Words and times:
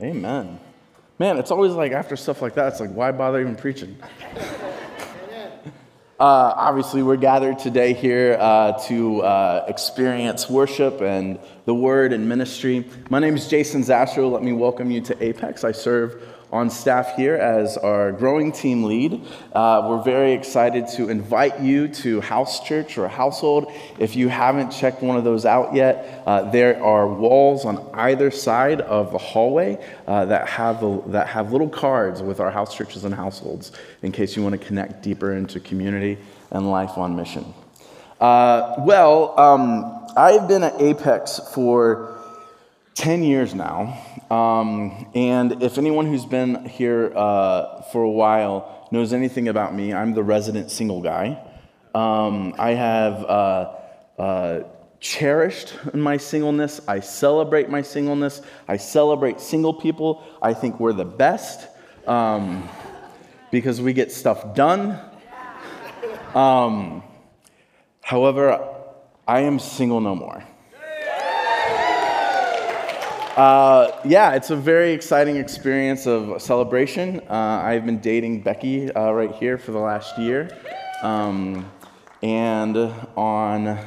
Amen. 0.00 0.60
Man, 1.18 1.38
it's 1.38 1.50
always 1.50 1.72
like 1.72 1.90
after 1.90 2.16
stuff 2.16 2.40
like 2.40 2.54
that, 2.54 2.68
it's 2.68 2.80
like, 2.80 2.92
why 2.92 3.10
bother 3.10 3.40
even 3.40 3.56
preaching? 3.56 3.96
Uh, 6.20 6.52
obviously, 6.56 7.00
we're 7.00 7.16
gathered 7.16 7.60
today 7.60 7.92
here 7.92 8.36
uh, 8.40 8.72
to 8.72 9.20
uh, 9.22 9.64
experience 9.68 10.50
worship 10.50 11.00
and 11.00 11.38
the 11.68 11.74
word 11.74 12.14
and 12.14 12.26
ministry. 12.26 12.82
My 13.10 13.18
name 13.18 13.36
is 13.36 13.46
Jason 13.46 13.82
Zastro. 13.82 14.32
Let 14.32 14.42
me 14.42 14.54
welcome 14.54 14.90
you 14.90 15.02
to 15.02 15.22
Apex. 15.22 15.64
I 15.64 15.72
serve 15.72 16.26
on 16.50 16.70
staff 16.70 17.14
here 17.14 17.34
as 17.34 17.76
our 17.76 18.10
growing 18.10 18.52
team 18.52 18.84
lead. 18.84 19.20
Uh, 19.52 19.84
we're 19.86 20.02
very 20.02 20.32
excited 20.32 20.88
to 20.96 21.10
invite 21.10 21.60
you 21.60 21.86
to 21.88 22.22
House 22.22 22.66
Church 22.66 22.96
or 22.96 23.06
Household. 23.06 23.70
If 23.98 24.16
you 24.16 24.30
haven't 24.30 24.70
checked 24.70 25.02
one 25.02 25.18
of 25.18 25.24
those 25.24 25.44
out 25.44 25.74
yet, 25.74 26.22
uh, 26.24 26.50
there 26.50 26.82
are 26.82 27.06
walls 27.06 27.66
on 27.66 27.86
either 27.92 28.30
side 28.30 28.80
of 28.80 29.12
the 29.12 29.18
hallway 29.18 29.76
uh, 30.06 30.24
that, 30.24 30.48
have 30.48 30.82
a, 30.82 31.02
that 31.08 31.26
have 31.26 31.52
little 31.52 31.68
cards 31.68 32.22
with 32.22 32.40
our 32.40 32.50
house 32.50 32.74
churches 32.74 33.04
and 33.04 33.14
households 33.14 33.72
in 34.00 34.10
case 34.10 34.36
you 34.36 34.42
want 34.42 34.58
to 34.58 34.66
connect 34.66 35.02
deeper 35.02 35.34
into 35.34 35.60
community 35.60 36.16
and 36.50 36.70
life 36.70 36.96
on 36.96 37.14
mission. 37.14 37.52
Uh, 38.20 38.74
well, 38.78 39.38
um, 39.38 39.97
I've 40.18 40.48
been 40.48 40.64
at 40.64 40.82
Apex 40.82 41.38
for 41.54 42.18
10 42.94 43.22
years 43.22 43.54
now. 43.54 44.02
Um, 44.32 45.08
and 45.14 45.62
if 45.62 45.78
anyone 45.78 46.06
who's 46.06 46.26
been 46.26 46.64
here 46.64 47.12
uh, 47.14 47.82
for 47.82 48.02
a 48.02 48.10
while 48.10 48.88
knows 48.90 49.12
anything 49.12 49.46
about 49.46 49.76
me, 49.76 49.94
I'm 49.94 50.14
the 50.14 50.24
resident 50.24 50.72
single 50.72 51.00
guy. 51.00 51.40
Um, 51.94 52.52
I 52.58 52.70
have 52.70 53.24
uh, 53.26 53.74
uh, 54.18 54.60
cherished 54.98 55.74
my 55.94 56.16
singleness. 56.16 56.80
I 56.88 56.98
celebrate 56.98 57.70
my 57.70 57.82
singleness. 57.82 58.42
I 58.66 58.76
celebrate 58.76 59.40
single 59.40 59.72
people. 59.72 60.24
I 60.42 60.52
think 60.52 60.80
we're 60.80 60.94
the 60.94 61.04
best 61.04 61.68
um, 62.08 62.68
because 63.52 63.80
we 63.80 63.92
get 63.92 64.10
stuff 64.10 64.52
done. 64.56 64.98
Um, 66.34 67.04
however, 68.00 68.74
I 69.28 69.40
am 69.40 69.58
single 69.58 70.00
no 70.00 70.14
more. 70.14 70.42
Uh, 73.36 74.00
yeah, 74.02 74.32
it's 74.32 74.48
a 74.48 74.56
very 74.56 74.92
exciting 74.92 75.36
experience 75.36 76.06
of 76.06 76.40
celebration. 76.40 77.20
Uh, 77.28 77.60
I've 77.62 77.84
been 77.84 77.98
dating 77.98 78.40
Becky 78.40 78.90
uh, 78.90 79.12
right 79.12 79.30
here 79.34 79.58
for 79.58 79.72
the 79.72 79.78
last 79.78 80.16
year. 80.16 80.48
Um, 81.02 81.70
and 82.22 82.74
on 83.16 83.78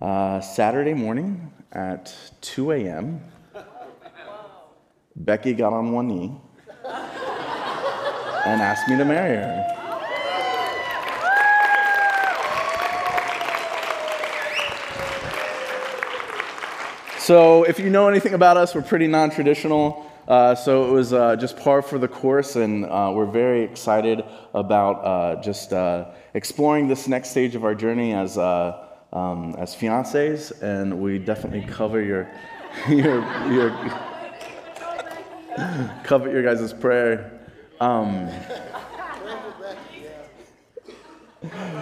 uh, 0.00 0.40
Saturday 0.40 0.94
morning 0.94 1.52
at 1.70 2.16
2 2.40 2.72
a.m., 2.72 3.20
Becky 5.14 5.52
got 5.52 5.74
on 5.74 5.92
one 5.92 6.08
knee 6.08 6.34
and 8.46 8.62
asked 8.62 8.88
me 8.88 8.96
to 8.96 9.04
marry 9.04 9.36
her. 9.36 9.77
So, 17.28 17.64
if 17.64 17.78
you 17.78 17.90
know 17.90 18.08
anything 18.08 18.32
about 18.32 18.56
us, 18.56 18.74
we're 18.74 18.80
pretty 18.80 19.06
non 19.06 19.28
traditional. 19.28 20.10
Uh, 20.26 20.54
so, 20.54 20.88
it 20.88 20.92
was 20.92 21.12
uh, 21.12 21.36
just 21.36 21.58
par 21.58 21.82
for 21.82 21.98
the 21.98 22.08
course, 22.08 22.56
and 22.56 22.86
uh, 22.86 23.12
we're 23.14 23.26
very 23.26 23.64
excited 23.64 24.24
about 24.54 25.04
uh, 25.04 25.42
just 25.42 25.74
uh, 25.74 26.06
exploring 26.32 26.88
this 26.88 27.06
next 27.06 27.28
stage 27.28 27.54
of 27.54 27.64
our 27.64 27.74
journey 27.74 28.14
as, 28.14 28.38
uh, 28.38 28.82
um, 29.12 29.54
as 29.58 29.76
fiancés. 29.76 30.58
And 30.62 31.02
we 31.02 31.18
definitely 31.18 31.70
cover 31.70 32.00
your, 32.00 32.30
your, 32.88 33.20
your 33.52 33.78
cover 36.04 36.32
your 36.32 36.42
guys' 36.42 36.72
prayer. 36.72 37.30
Um, 37.78 38.30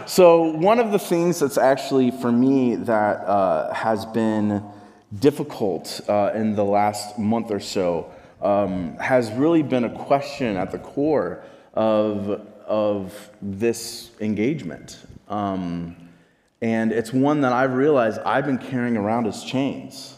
so, 0.07 0.43
one 0.57 0.81
of 0.81 0.91
the 0.91 0.99
things 0.99 1.39
that's 1.39 1.57
actually 1.57 2.11
for 2.11 2.33
me 2.33 2.75
that 2.75 3.73
has 3.73 4.05
been 4.07 4.73
difficult 5.21 6.01
uh, 6.09 6.33
in 6.35 6.55
the 6.55 6.65
last 6.65 7.19
month 7.19 7.51
or 7.51 7.61
so 7.61 8.11
um, 8.43 8.97
has 8.99 9.31
really 9.33 9.63
been 9.63 9.85
a 9.85 10.05
question 10.05 10.57
at 10.57 10.71
the 10.71 10.79
core 10.79 11.43
of, 11.75 12.47
of 12.67 13.31
this 13.41 14.11
engagement. 14.21 14.99
Um, 15.29 15.97
and 16.63 16.93
it's 16.93 17.13
one 17.13 17.43
that 17.43 17.53
I've 17.53 17.75
realized 17.75 18.21
I've 18.21 18.47
been 18.47 18.59
carrying 18.59 18.97
around 18.97 19.27
as 19.27 19.45
chains. 19.45 20.17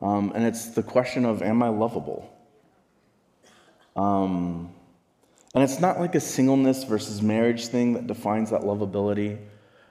Um, 0.00 0.32
and 0.34 0.44
it's 0.44 0.68
the 0.68 0.82
question 0.82 1.24
of, 1.24 1.42
am 1.42 1.62
I 1.62 1.68
lovable? 1.68 2.32
Um, 3.96 4.72
and 5.54 5.64
it's 5.64 5.80
not 5.80 5.98
like 5.98 6.14
a 6.14 6.20
singleness 6.20 6.84
versus 6.84 7.20
marriage 7.20 7.66
thing 7.66 7.94
that 7.94 8.06
defines 8.06 8.50
that 8.50 8.62
lovability. 8.62 9.38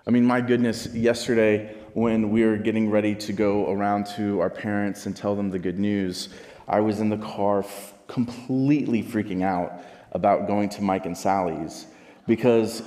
I 0.08 0.12
mean, 0.12 0.26
my 0.26 0.42
goodness, 0.42 0.88
yesterday 0.94 1.76
when 1.94 2.32
we 2.32 2.44
were 2.46 2.58
getting 2.58 2.90
ready 2.90 3.16
to 3.16 3.34
go 3.34 3.72
around 3.72 4.06
to 4.18 4.40
our 4.40 4.50
parents 4.50 5.06
and 5.06 5.16
tell 5.16 5.36
them 5.36 5.50
the 5.50 5.60
good 5.60 5.80
news, 5.80 6.30
I 6.68 6.80
was 6.80 7.00
in 7.00 7.10
the 7.10 7.18
car 7.18 7.60
f- 7.60 7.94
completely 8.08 9.04
freaking 9.04 9.44
out 9.44 9.84
about 10.12 10.48
going 10.48 10.70
to 10.70 10.82
Mike 10.82 11.06
and 11.06 11.18
Sally's 11.18 11.86
because 12.28 12.84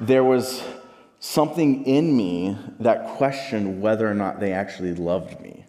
there 0.00 0.24
was 0.24 0.62
something 1.20 1.84
in 1.84 2.16
me 2.16 2.56
that 2.80 3.16
questioned 3.16 3.80
whether 3.80 4.08
or 4.08 4.14
not 4.14 4.40
they 4.40 4.52
actually 4.52 4.94
loved 4.94 5.40
me. 5.40 5.64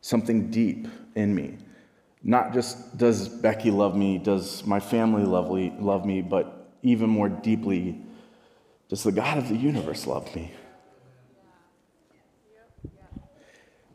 Something 0.00 0.50
deep 0.50 0.86
in 1.14 1.34
me. 1.34 1.58
Not 2.22 2.52
just 2.52 2.96
does 2.98 3.28
Becky 3.28 3.70
love 3.70 3.96
me, 3.96 4.18
does 4.18 4.66
my 4.66 4.80
family 4.80 5.24
love, 5.24 5.50
love 5.80 6.04
me, 6.04 6.20
but 6.20 6.70
even 6.82 7.08
more 7.08 7.28
deeply, 7.28 8.00
does 8.88 9.02
the 9.02 9.12
God 9.12 9.38
of 9.38 9.48
the 9.48 9.56
universe 9.56 10.06
love 10.06 10.34
me? 10.34 10.52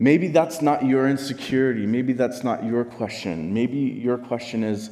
Maybe 0.04 0.28
that's 0.28 0.62
not 0.62 0.86
your 0.86 1.08
insecurity. 1.08 1.86
Maybe 1.86 2.12
that's 2.12 2.44
not 2.44 2.66
your 2.66 2.84
question. 2.84 3.54
Maybe 3.54 3.78
your 3.78 4.18
question 4.18 4.62
is 4.62 4.90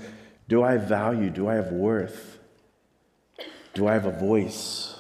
Do 0.48 0.64
I 0.64 0.78
value? 0.78 1.30
Do 1.30 1.50
I 1.50 1.56
have 1.56 1.74
worth? 1.74 2.40
Do 3.74 3.90
I 3.90 3.94
have 3.94 4.06
a 4.06 4.18
voice? 4.18 4.96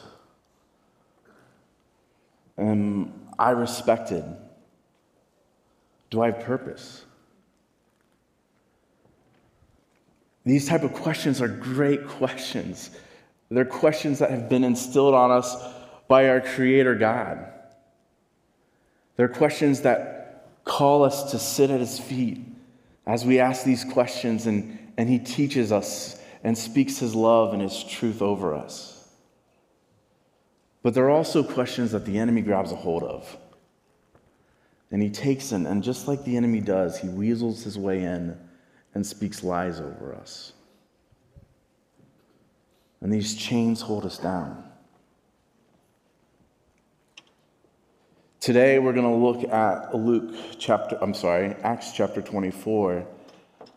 Am 2.58 3.14
I 3.40 3.52
respected? 3.52 4.26
Do 6.10 6.22
I 6.22 6.32
have 6.32 6.42
purpose? 6.42 7.06
These 10.44 10.68
type 10.68 10.84
of 10.84 10.92
questions 10.92 11.42
are 11.42 11.48
great 11.48 12.06
questions. 12.06 12.90
They're 13.50 13.64
questions 13.64 14.20
that 14.20 14.30
have 14.30 14.50
been 14.50 14.66
instilled 14.66 15.14
on 15.14 15.32
us 15.32 15.56
by 16.10 16.28
our 16.28 16.42
Creator 16.42 16.96
God. 16.96 17.48
They're 19.22 19.30
questions 19.30 19.82
that 19.82 20.48
call 20.64 21.04
us 21.04 21.30
to 21.30 21.38
sit 21.38 21.70
at 21.70 21.80
his 21.80 22.00
feet 22.00 22.44
as 23.06 23.24
we 23.24 23.40
ask 23.40 23.64
these 23.64 23.84
questions, 23.84 24.48
and, 24.48 24.80
and 24.98 25.08
he 25.08 25.20
teaches 25.20 25.72
us 25.72 26.20
and 26.44 26.58
speaks 26.58 26.98
his 26.98 27.14
love 27.14 27.54
and 27.54 27.62
his 27.62 27.84
truth 27.84 28.24
over 28.24 28.56
us. 28.56 29.08
But 30.82 30.96
there 30.96 31.06
are 31.06 31.12
also 31.12 31.44
questions 31.44 31.92
that 31.92 32.04
the 32.04 32.18
enemy 32.18 32.42
grabs 32.42 32.72
a 32.72 32.76
hold 32.76 33.04
of. 33.04 33.38
And 34.90 35.04
he 35.04 35.12
takes 35.12 35.52
in, 35.52 35.68
and 35.68 35.84
just 35.84 36.08
like 36.08 36.24
the 36.24 36.36
enemy 36.36 36.60
does, 36.60 36.98
he 36.98 37.08
weasels 37.08 37.64
his 37.64 37.78
way 37.78 38.02
in 38.02 38.36
and 38.96 39.06
speaks 39.06 39.44
lies 39.44 39.80
over 39.80 40.16
us. 40.20 40.54
And 43.02 43.14
these 43.14 43.36
chains 43.36 43.82
hold 43.82 44.04
us 44.04 44.18
down. 44.18 44.71
Today 48.42 48.80
we're 48.80 48.94
going 48.94 49.06
to 49.06 49.14
look 49.24 49.54
at 49.54 49.94
Luke 49.94 50.34
chapter, 50.58 50.98
I'm 51.00 51.14
sorry, 51.14 51.56
Acts 51.62 51.92
chapter 51.92 52.24
24, 52.24 53.06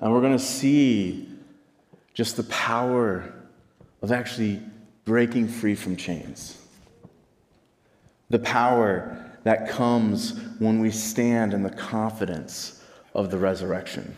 and 0.01 0.11
we're 0.11 0.23
going 0.23 0.33
to 0.33 0.43
see 0.43 1.29
just 2.15 2.39
the 2.39 2.45
power 2.45 3.31
of 4.01 4.11
actually 4.11 4.63
breaking 5.05 5.49
free 5.49 5.75
from 5.75 5.97
chains. 5.97 6.67
The 8.31 8.39
power 8.39 9.37
that 9.43 9.69
comes 9.69 10.41
when 10.61 10.81
we 10.81 10.91
stand 10.91 11.53
in 11.53 11.63
the 11.63 11.69
confidence 11.69 12.83
of 13.13 13.31
the 13.31 13.37
resurrection. 13.37 14.17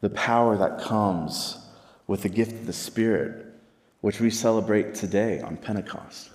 The 0.00 0.10
power 0.10 0.56
that 0.56 0.80
comes 0.80 1.64
with 2.08 2.22
the 2.22 2.28
gift 2.28 2.54
of 2.54 2.66
the 2.66 2.72
Spirit, 2.72 3.46
which 4.00 4.18
we 4.18 4.30
celebrate 4.30 4.96
today 4.96 5.40
on 5.42 5.56
Pentecost. 5.58 6.30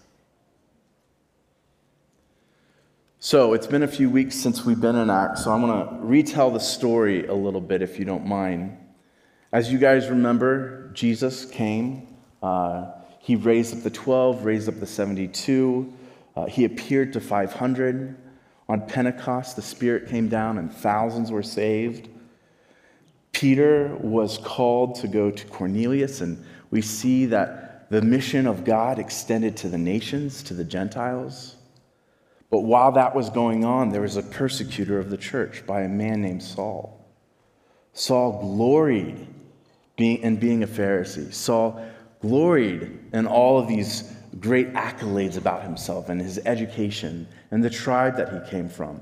So 3.26 3.54
it's 3.54 3.68
been 3.68 3.84
a 3.84 3.88
few 3.88 4.10
weeks 4.10 4.36
since 4.36 4.66
we've 4.66 4.82
been 4.82 4.98
in 4.98 5.10
Acts, 5.10 5.46
so 5.46 5.52
I'm 5.54 5.62
going 5.62 5.88
to 5.88 5.96
retell 6.06 6.52
the 6.52 6.60
story 6.60 7.26
a 7.26 7.34
little 7.34 7.62
bit 7.62 7.82
if 7.82 7.98
you 7.98 8.04
don't 8.04 8.26
mind. 8.26 8.78
As 9.54 9.72
you 9.72 9.78
guys 9.78 10.10
remember, 10.10 10.92
Jesus 10.94 11.46
came. 11.46 12.18
Uh, 12.42 12.92
he 13.20 13.38
raised 13.38 13.78
up 13.78 13.82
the 13.82 13.90
12, 13.90 14.44
raised 14.44 14.68
up 14.68 14.78
the 14.82 14.86
72. 14.86 15.94
Uh, 16.36 16.48
he 16.48 16.66
appeared 16.66 17.14
to 17.14 17.22
500. 17.22 18.18
On 18.68 18.86
Pentecost, 18.88 19.56
the 19.56 19.62
Spirit 19.62 20.10
came 20.10 20.28
down 20.28 20.58
and 20.58 20.70
thousands 20.70 21.32
were 21.32 21.44
saved. 21.44 22.10
Peter 23.32 23.96
was 24.02 24.38
called 24.38 24.96
to 24.96 25.08
go 25.08 25.32
to 25.32 25.46
Cornelius, 25.46 26.20
and 26.20 26.44
we 26.72 26.82
see 26.82 27.28
that 27.28 27.90
the 27.90 28.02
mission 28.02 28.46
of 28.48 28.66
God 28.66 29.00
extended 29.00 29.56
to 29.56 29.70
the 29.70 29.78
nations, 29.78 30.44
to 30.44 30.54
the 30.54 30.66
Gentiles. 30.66 31.56
But 32.54 32.66
while 32.66 32.92
that 32.92 33.16
was 33.16 33.32
going 33.32 33.66
on, 33.66 33.90
there 33.90 34.02
was 34.02 34.16
a 34.16 34.22
persecutor 34.22 35.00
of 35.00 35.10
the 35.10 35.18
church 35.18 35.66
by 35.66 35.82
a 35.82 35.90
man 35.90 36.22
named 36.22 36.44
Saul. 36.44 37.04
Saul 37.94 38.42
gloried 38.42 39.26
in 39.98 40.36
being 40.36 40.62
a 40.62 40.68
Pharisee. 40.68 41.34
Saul 41.34 41.84
gloried 42.22 43.10
in 43.12 43.26
all 43.26 43.58
of 43.58 43.68
these 43.68 44.04
great 44.40 44.72
accolades 44.74 45.36
about 45.36 45.64
himself 45.64 46.10
and 46.10 46.22
his 46.22 46.38
education 46.46 47.28
and 47.50 47.64
the 47.64 47.72
tribe 47.72 48.18
that 48.18 48.32
he 48.32 48.52
came 48.52 48.70
from. 48.70 49.02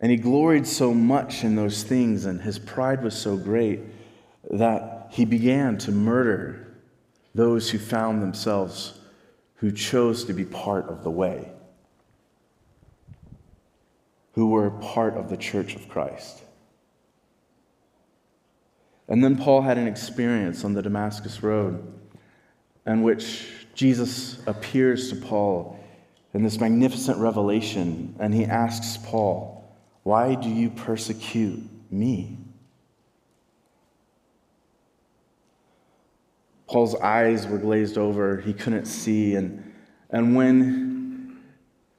And 0.00 0.10
he 0.10 0.16
gloried 0.16 0.66
so 0.66 0.94
much 0.94 1.44
in 1.44 1.56
those 1.56 1.82
things, 1.82 2.24
and 2.24 2.40
his 2.40 2.58
pride 2.58 3.04
was 3.04 3.14
so 3.14 3.36
great 3.36 3.80
that 4.50 5.08
he 5.10 5.26
began 5.26 5.76
to 5.76 5.92
murder 5.92 6.74
those 7.34 7.68
who 7.68 7.78
found 7.78 8.22
themselves 8.22 8.98
who 9.56 9.70
chose 9.70 10.24
to 10.24 10.32
be 10.32 10.46
part 10.46 10.88
of 10.88 11.04
the 11.04 11.10
way 11.10 11.51
who 14.32 14.46
were 14.48 14.70
part 14.70 15.14
of 15.14 15.28
the 15.28 15.36
church 15.36 15.74
of 15.74 15.88
Christ. 15.88 16.42
And 19.08 19.22
then 19.22 19.36
Paul 19.36 19.62
had 19.62 19.78
an 19.78 19.86
experience 19.86 20.64
on 20.64 20.72
the 20.72 20.82
Damascus 20.82 21.42
Road 21.42 21.92
in 22.86 23.02
which 23.02 23.46
Jesus 23.74 24.38
appears 24.46 25.10
to 25.10 25.16
Paul 25.16 25.78
in 26.34 26.42
this 26.42 26.58
magnificent 26.58 27.18
revelation, 27.18 28.14
and 28.18 28.32
he 28.32 28.44
asks 28.44 28.98
Paul, 29.04 29.70
Why 30.02 30.34
do 30.34 30.48
you 30.48 30.70
persecute 30.70 31.62
me? 31.90 32.38
Paul's 36.66 36.94
eyes 36.94 37.46
were 37.46 37.58
glazed 37.58 37.98
over, 37.98 38.40
he 38.40 38.54
couldn't 38.54 38.86
see, 38.86 39.34
and, 39.34 39.72
and 40.08 40.34
when 40.34 41.01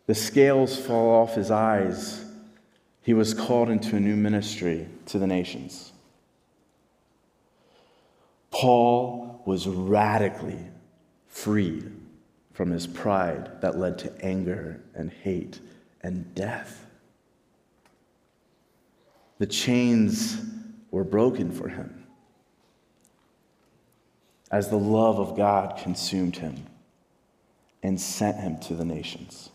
the 0.05 0.15
scales 0.15 0.77
fall 0.77 1.21
off 1.21 1.35
his 1.35 1.51
eyes, 1.51 2.25
he 3.01 3.13
was 3.13 3.33
called 3.33 3.69
into 3.69 3.95
a 3.95 3.99
new 3.99 4.15
ministry 4.15 4.87
to 5.07 5.19
the 5.19 5.27
nations. 5.27 5.91
Paul 8.51 9.41
was 9.45 9.67
radically 9.67 10.59
freed 11.27 11.91
from 12.53 12.69
his 12.69 12.85
pride 12.87 13.61
that 13.61 13.77
led 13.77 13.97
to 13.99 14.13
anger 14.23 14.81
and 14.93 15.09
hate 15.09 15.59
and 16.01 16.33
death. 16.35 16.85
The 19.39 19.47
chains 19.47 20.37
were 20.91 21.03
broken 21.03 21.51
for 21.51 21.67
him 21.67 22.03
as 24.51 24.69
the 24.69 24.77
love 24.77 25.19
of 25.19 25.35
God 25.35 25.79
consumed 25.81 26.37
him 26.37 26.67
and 27.81 27.99
sent 27.99 28.37
him 28.37 28.59
to 28.59 28.75
the 28.75 28.85
nations. 28.85 29.49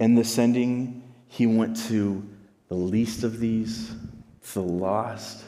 In 0.00 0.14
the 0.14 0.24
sending, 0.24 1.02
he 1.28 1.46
went 1.46 1.76
to 1.88 2.26
the 2.68 2.74
least 2.74 3.22
of 3.22 3.38
these, 3.38 3.92
the 4.54 4.62
lost. 4.62 5.44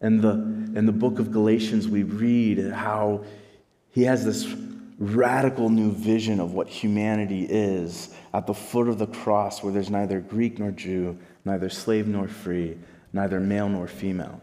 And 0.00 0.22
the, 0.22 0.30
in 0.30 0.86
the 0.86 0.92
book 0.92 1.18
of 1.18 1.30
Galatians, 1.30 1.86
we 1.86 2.02
read 2.02 2.72
how 2.72 3.24
he 3.90 4.04
has 4.04 4.24
this 4.24 4.52
radical 4.98 5.68
new 5.68 5.92
vision 5.92 6.40
of 6.40 6.54
what 6.54 6.66
humanity 6.66 7.44
is 7.44 8.14
at 8.32 8.46
the 8.46 8.54
foot 8.54 8.88
of 8.88 8.98
the 8.98 9.06
cross, 9.06 9.62
where 9.62 9.72
there's 9.72 9.90
neither 9.90 10.18
Greek 10.20 10.58
nor 10.58 10.70
Jew, 10.70 11.18
neither 11.44 11.68
slave 11.68 12.08
nor 12.08 12.28
free, 12.28 12.78
neither 13.12 13.38
male 13.38 13.68
nor 13.68 13.86
female. 13.86 14.40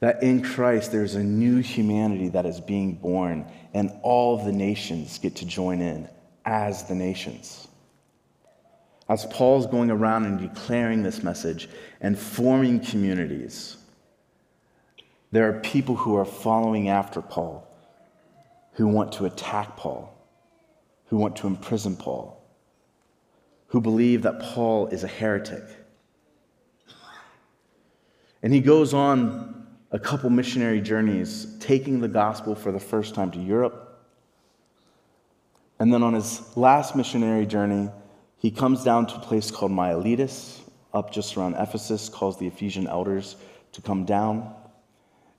That 0.00 0.22
in 0.22 0.42
Christ 0.42 0.92
there's 0.92 1.14
a 1.14 1.22
new 1.22 1.58
humanity 1.58 2.28
that 2.30 2.46
is 2.46 2.60
being 2.60 2.94
born, 2.94 3.46
and 3.74 3.92
all 4.02 4.42
the 4.42 4.52
nations 4.52 5.18
get 5.18 5.36
to 5.36 5.46
join 5.46 5.80
in 5.80 6.08
as 6.44 6.84
the 6.84 6.94
nations. 6.94 7.68
As 9.08 9.26
Paul's 9.26 9.66
going 9.66 9.90
around 9.90 10.24
and 10.24 10.38
declaring 10.38 11.02
this 11.02 11.22
message 11.22 11.68
and 12.00 12.18
forming 12.18 12.80
communities, 12.80 13.76
there 15.32 15.48
are 15.48 15.60
people 15.60 15.96
who 15.96 16.16
are 16.16 16.24
following 16.24 16.88
after 16.88 17.20
Paul, 17.20 17.66
who 18.72 18.86
want 18.86 19.12
to 19.12 19.26
attack 19.26 19.76
Paul, 19.76 20.16
who 21.06 21.16
want 21.16 21.36
to 21.36 21.46
imprison 21.46 21.96
Paul, 21.96 22.42
who 23.66 23.80
believe 23.80 24.22
that 24.22 24.40
Paul 24.40 24.86
is 24.86 25.04
a 25.04 25.08
heretic. 25.08 25.64
And 28.42 28.54
he 28.54 28.60
goes 28.60 28.94
on 28.94 29.59
a 29.92 29.98
couple 29.98 30.30
missionary 30.30 30.80
journeys, 30.80 31.56
taking 31.58 32.00
the 32.00 32.08
gospel 32.08 32.54
for 32.54 32.70
the 32.70 32.80
first 32.80 33.14
time 33.14 33.30
to 33.32 33.38
Europe. 33.40 33.86
And 35.78 35.92
then 35.92 36.02
on 36.02 36.14
his 36.14 36.56
last 36.56 36.94
missionary 36.94 37.46
journey, 37.46 37.90
he 38.36 38.50
comes 38.50 38.84
down 38.84 39.06
to 39.06 39.16
a 39.16 39.20
place 39.20 39.50
called 39.50 39.72
Miletus, 39.72 40.60
up 40.94 41.12
just 41.12 41.36
around 41.36 41.54
Ephesus, 41.54 42.08
calls 42.08 42.38
the 42.38 42.46
Ephesian 42.46 42.86
elders 42.86 43.36
to 43.72 43.82
come 43.82 44.04
down. 44.04 44.54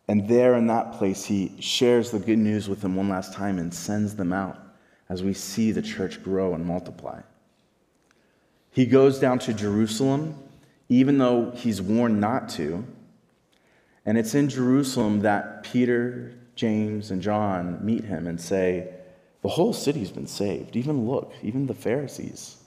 And 0.08 0.28
there 0.28 0.56
in 0.56 0.68
that 0.68 0.94
place, 0.94 1.24
he 1.24 1.56
shares 1.60 2.12
the 2.12 2.20
good 2.20 2.40
news 2.40 2.68
with 2.68 2.82
them 2.82 2.96
one 2.96 3.10
last 3.10 3.34
time 3.34 3.60
and 3.60 3.74
sends 3.74 4.16
them 4.16 4.34
out 4.34 4.58
as 5.10 5.24
we 5.24 5.34
see 5.34 5.72
the 5.72 5.82
church 5.82 6.24
grow 6.24 6.54
and 6.54 6.66
multiply. 6.66 7.22
He 8.72 8.86
goes 8.86 9.20
down 9.20 9.40
to 9.40 9.54
Jerusalem, 9.54 10.36
even 10.90 11.18
though 11.18 11.52
he's 11.52 11.82
warned 11.82 12.20
not 12.20 12.50
to, 12.50 12.86
and 14.06 14.18
it's 14.18 14.34
in 14.34 14.50
Jerusalem 14.50 15.22
that 15.22 15.64
Peter, 15.64 16.34
James, 16.56 17.12
and 17.12 17.22
John 17.22 17.84
meet 17.86 18.06
him 18.06 18.28
and 18.28 18.40
say, 18.40 18.90
The 19.42 19.50
whole 19.50 19.74
city's 19.74 20.12
been 20.12 20.28
saved. 20.28 20.76
Even 20.76 21.08
look, 21.08 21.34
even 21.44 21.68
the 21.68 21.74
Pharisees. 21.74 22.58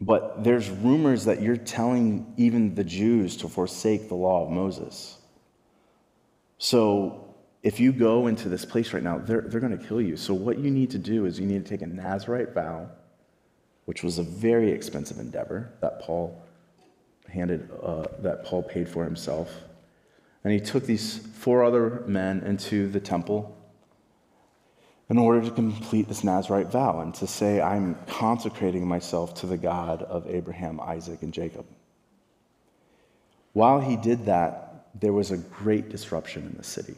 But 0.00 0.44
there's 0.44 0.68
rumors 0.68 1.24
that 1.24 1.40
you're 1.40 1.56
telling 1.56 2.34
even 2.36 2.74
the 2.74 2.84
Jews 2.84 3.36
to 3.38 3.48
forsake 3.48 4.08
the 4.08 4.14
law 4.14 4.44
of 4.44 4.50
Moses. 4.50 5.18
So 6.58 7.34
if 7.62 7.80
you 7.80 7.92
go 7.92 8.26
into 8.26 8.48
this 8.48 8.64
place 8.64 8.92
right 8.92 9.02
now, 9.02 9.18
they're, 9.18 9.42
they're 9.42 9.60
going 9.60 9.76
to 9.76 9.84
kill 9.84 10.00
you. 10.00 10.16
So 10.16 10.34
what 10.34 10.58
you 10.58 10.70
need 10.70 10.90
to 10.90 10.98
do 10.98 11.24
is 11.26 11.40
you 11.40 11.46
need 11.46 11.64
to 11.64 11.68
take 11.68 11.82
a 11.82 11.86
Nazarite 11.86 12.54
vow, 12.54 12.88
which 13.86 14.02
was 14.02 14.18
a 14.18 14.22
very 14.22 14.70
expensive 14.70 15.18
endeavor 15.18 15.72
that 15.80 16.00
Paul 16.00 16.42
handed 17.36 17.70
uh, 17.82 18.04
that 18.20 18.44
Paul 18.44 18.62
paid 18.62 18.88
for 18.88 19.04
himself. 19.04 19.50
And 20.42 20.52
he 20.52 20.60
took 20.60 20.84
these 20.84 21.18
four 21.18 21.64
other 21.64 22.02
men 22.06 22.42
into 22.42 22.88
the 22.88 23.00
temple 23.00 23.56
in 25.08 25.18
order 25.18 25.40
to 25.40 25.50
complete 25.50 26.08
this 26.08 26.24
Nazarite 26.24 26.72
vow 26.72 27.00
and 27.00 27.14
to 27.14 27.26
say, 27.26 27.60
I'm 27.60 27.96
consecrating 28.06 28.86
myself 28.86 29.34
to 29.34 29.46
the 29.46 29.56
God 29.56 30.02
of 30.02 30.26
Abraham, 30.28 30.80
Isaac, 30.80 31.22
and 31.22 31.32
Jacob. 31.32 31.66
While 33.52 33.80
he 33.80 33.96
did 33.96 34.26
that, 34.26 34.88
there 35.00 35.12
was 35.12 35.30
a 35.30 35.36
great 35.36 35.88
disruption 35.88 36.46
in 36.46 36.56
the 36.56 36.64
city. 36.64 36.96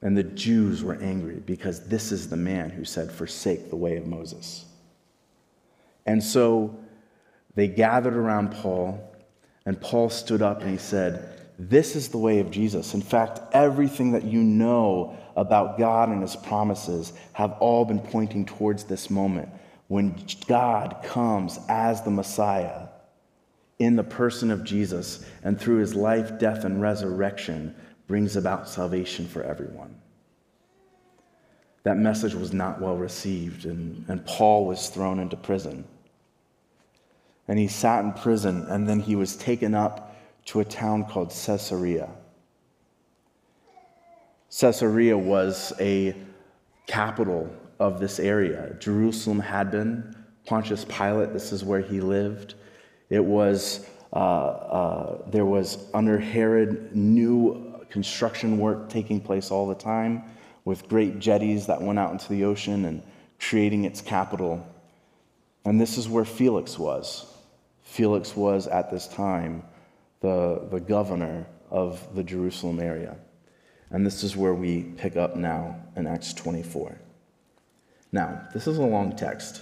And 0.00 0.16
the 0.16 0.24
Jews 0.24 0.82
were 0.82 0.96
angry 0.96 1.36
because 1.46 1.86
this 1.86 2.10
is 2.10 2.28
the 2.28 2.36
man 2.36 2.70
who 2.70 2.84
said, 2.84 3.12
Forsake 3.12 3.70
the 3.70 3.76
way 3.76 3.96
of 3.96 4.06
Moses. 4.06 4.64
And 6.06 6.22
so 6.22 6.76
they 7.54 7.68
gathered 7.68 8.14
around 8.14 8.52
Paul, 8.52 9.14
and 9.66 9.80
Paul 9.80 10.10
stood 10.10 10.42
up 10.42 10.62
and 10.62 10.70
he 10.70 10.78
said, 10.78 11.40
This 11.58 11.94
is 11.94 12.08
the 12.08 12.18
way 12.18 12.40
of 12.40 12.50
Jesus. 12.50 12.94
In 12.94 13.02
fact, 13.02 13.40
everything 13.52 14.12
that 14.12 14.24
you 14.24 14.42
know 14.42 15.16
about 15.36 15.78
God 15.78 16.08
and 16.08 16.22
his 16.22 16.36
promises 16.36 17.12
have 17.32 17.52
all 17.60 17.84
been 17.84 18.00
pointing 18.00 18.44
towards 18.44 18.84
this 18.84 19.10
moment 19.10 19.48
when 19.88 20.16
God 20.46 20.96
comes 21.04 21.58
as 21.68 22.02
the 22.02 22.10
Messiah 22.10 22.88
in 23.78 23.96
the 23.96 24.04
person 24.04 24.50
of 24.50 24.64
Jesus 24.64 25.24
and 25.42 25.60
through 25.60 25.78
his 25.78 25.94
life, 25.94 26.38
death, 26.38 26.64
and 26.64 26.80
resurrection 26.80 27.74
brings 28.06 28.36
about 28.36 28.68
salvation 28.68 29.26
for 29.26 29.42
everyone. 29.42 29.94
That 31.82 31.98
message 31.98 32.34
was 32.34 32.52
not 32.52 32.80
well 32.80 32.96
received, 32.96 33.66
and, 33.66 34.04
and 34.08 34.24
Paul 34.24 34.66
was 34.66 34.88
thrown 34.88 35.18
into 35.18 35.36
prison 35.36 35.84
and 37.48 37.58
he 37.58 37.68
sat 37.68 38.04
in 38.04 38.12
prison, 38.12 38.66
and 38.68 38.88
then 38.88 39.00
he 39.00 39.16
was 39.16 39.36
taken 39.36 39.74
up 39.74 40.16
to 40.46 40.60
a 40.60 40.64
town 40.64 41.04
called 41.04 41.30
Caesarea. 41.30 42.08
Caesarea 44.50 45.16
was 45.16 45.72
a 45.80 46.14
capital 46.86 47.50
of 47.78 48.00
this 48.00 48.18
area. 48.18 48.76
Jerusalem 48.78 49.40
had 49.40 49.70
been. 49.70 50.14
Pontius 50.44 50.84
Pilate, 50.84 51.32
this 51.32 51.52
is 51.52 51.64
where 51.64 51.80
he 51.80 52.00
lived. 52.00 52.54
It 53.10 53.24
was, 53.24 53.86
uh, 54.12 54.16
uh, 54.16 55.30
there 55.30 55.46
was 55.46 55.86
under 55.94 56.18
Herod 56.18 56.94
new 56.94 57.84
construction 57.90 58.58
work 58.58 58.88
taking 58.88 59.20
place 59.20 59.50
all 59.50 59.68
the 59.68 59.74
time, 59.74 60.24
with 60.64 60.88
great 60.88 61.18
jetties 61.18 61.66
that 61.66 61.80
went 61.80 61.98
out 61.98 62.12
into 62.12 62.28
the 62.28 62.44
ocean 62.44 62.84
and 62.84 63.02
creating 63.38 63.84
its 63.84 64.00
capital. 64.00 64.66
And 65.64 65.80
this 65.80 65.96
is 65.96 66.08
where 66.08 66.24
Felix 66.24 66.78
was. 66.78 67.31
Felix 67.92 68.34
was 68.34 68.68
at 68.68 68.90
this 68.90 69.06
time 69.06 69.62
the, 70.20 70.66
the 70.70 70.80
governor 70.80 71.44
of 71.70 72.02
the 72.14 72.22
Jerusalem 72.22 72.80
area. 72.80 73.16
And 73.90 74.06
this 74.06 74.24
is 74.24 74.34
where 74.34 74.54
we 74.54 74.84
pick 74.96 75.18
up 75.18 75.36
now 75.36 75.76
in 75.94 76.06
Acts 76.06 76.32
24. 76.32 76.98
Now, 78.10 78.48
this 78.54 78.66
is 78.66 78.78
a 78.78 78.82
long 78.82 79.14
text. 79.14 79.60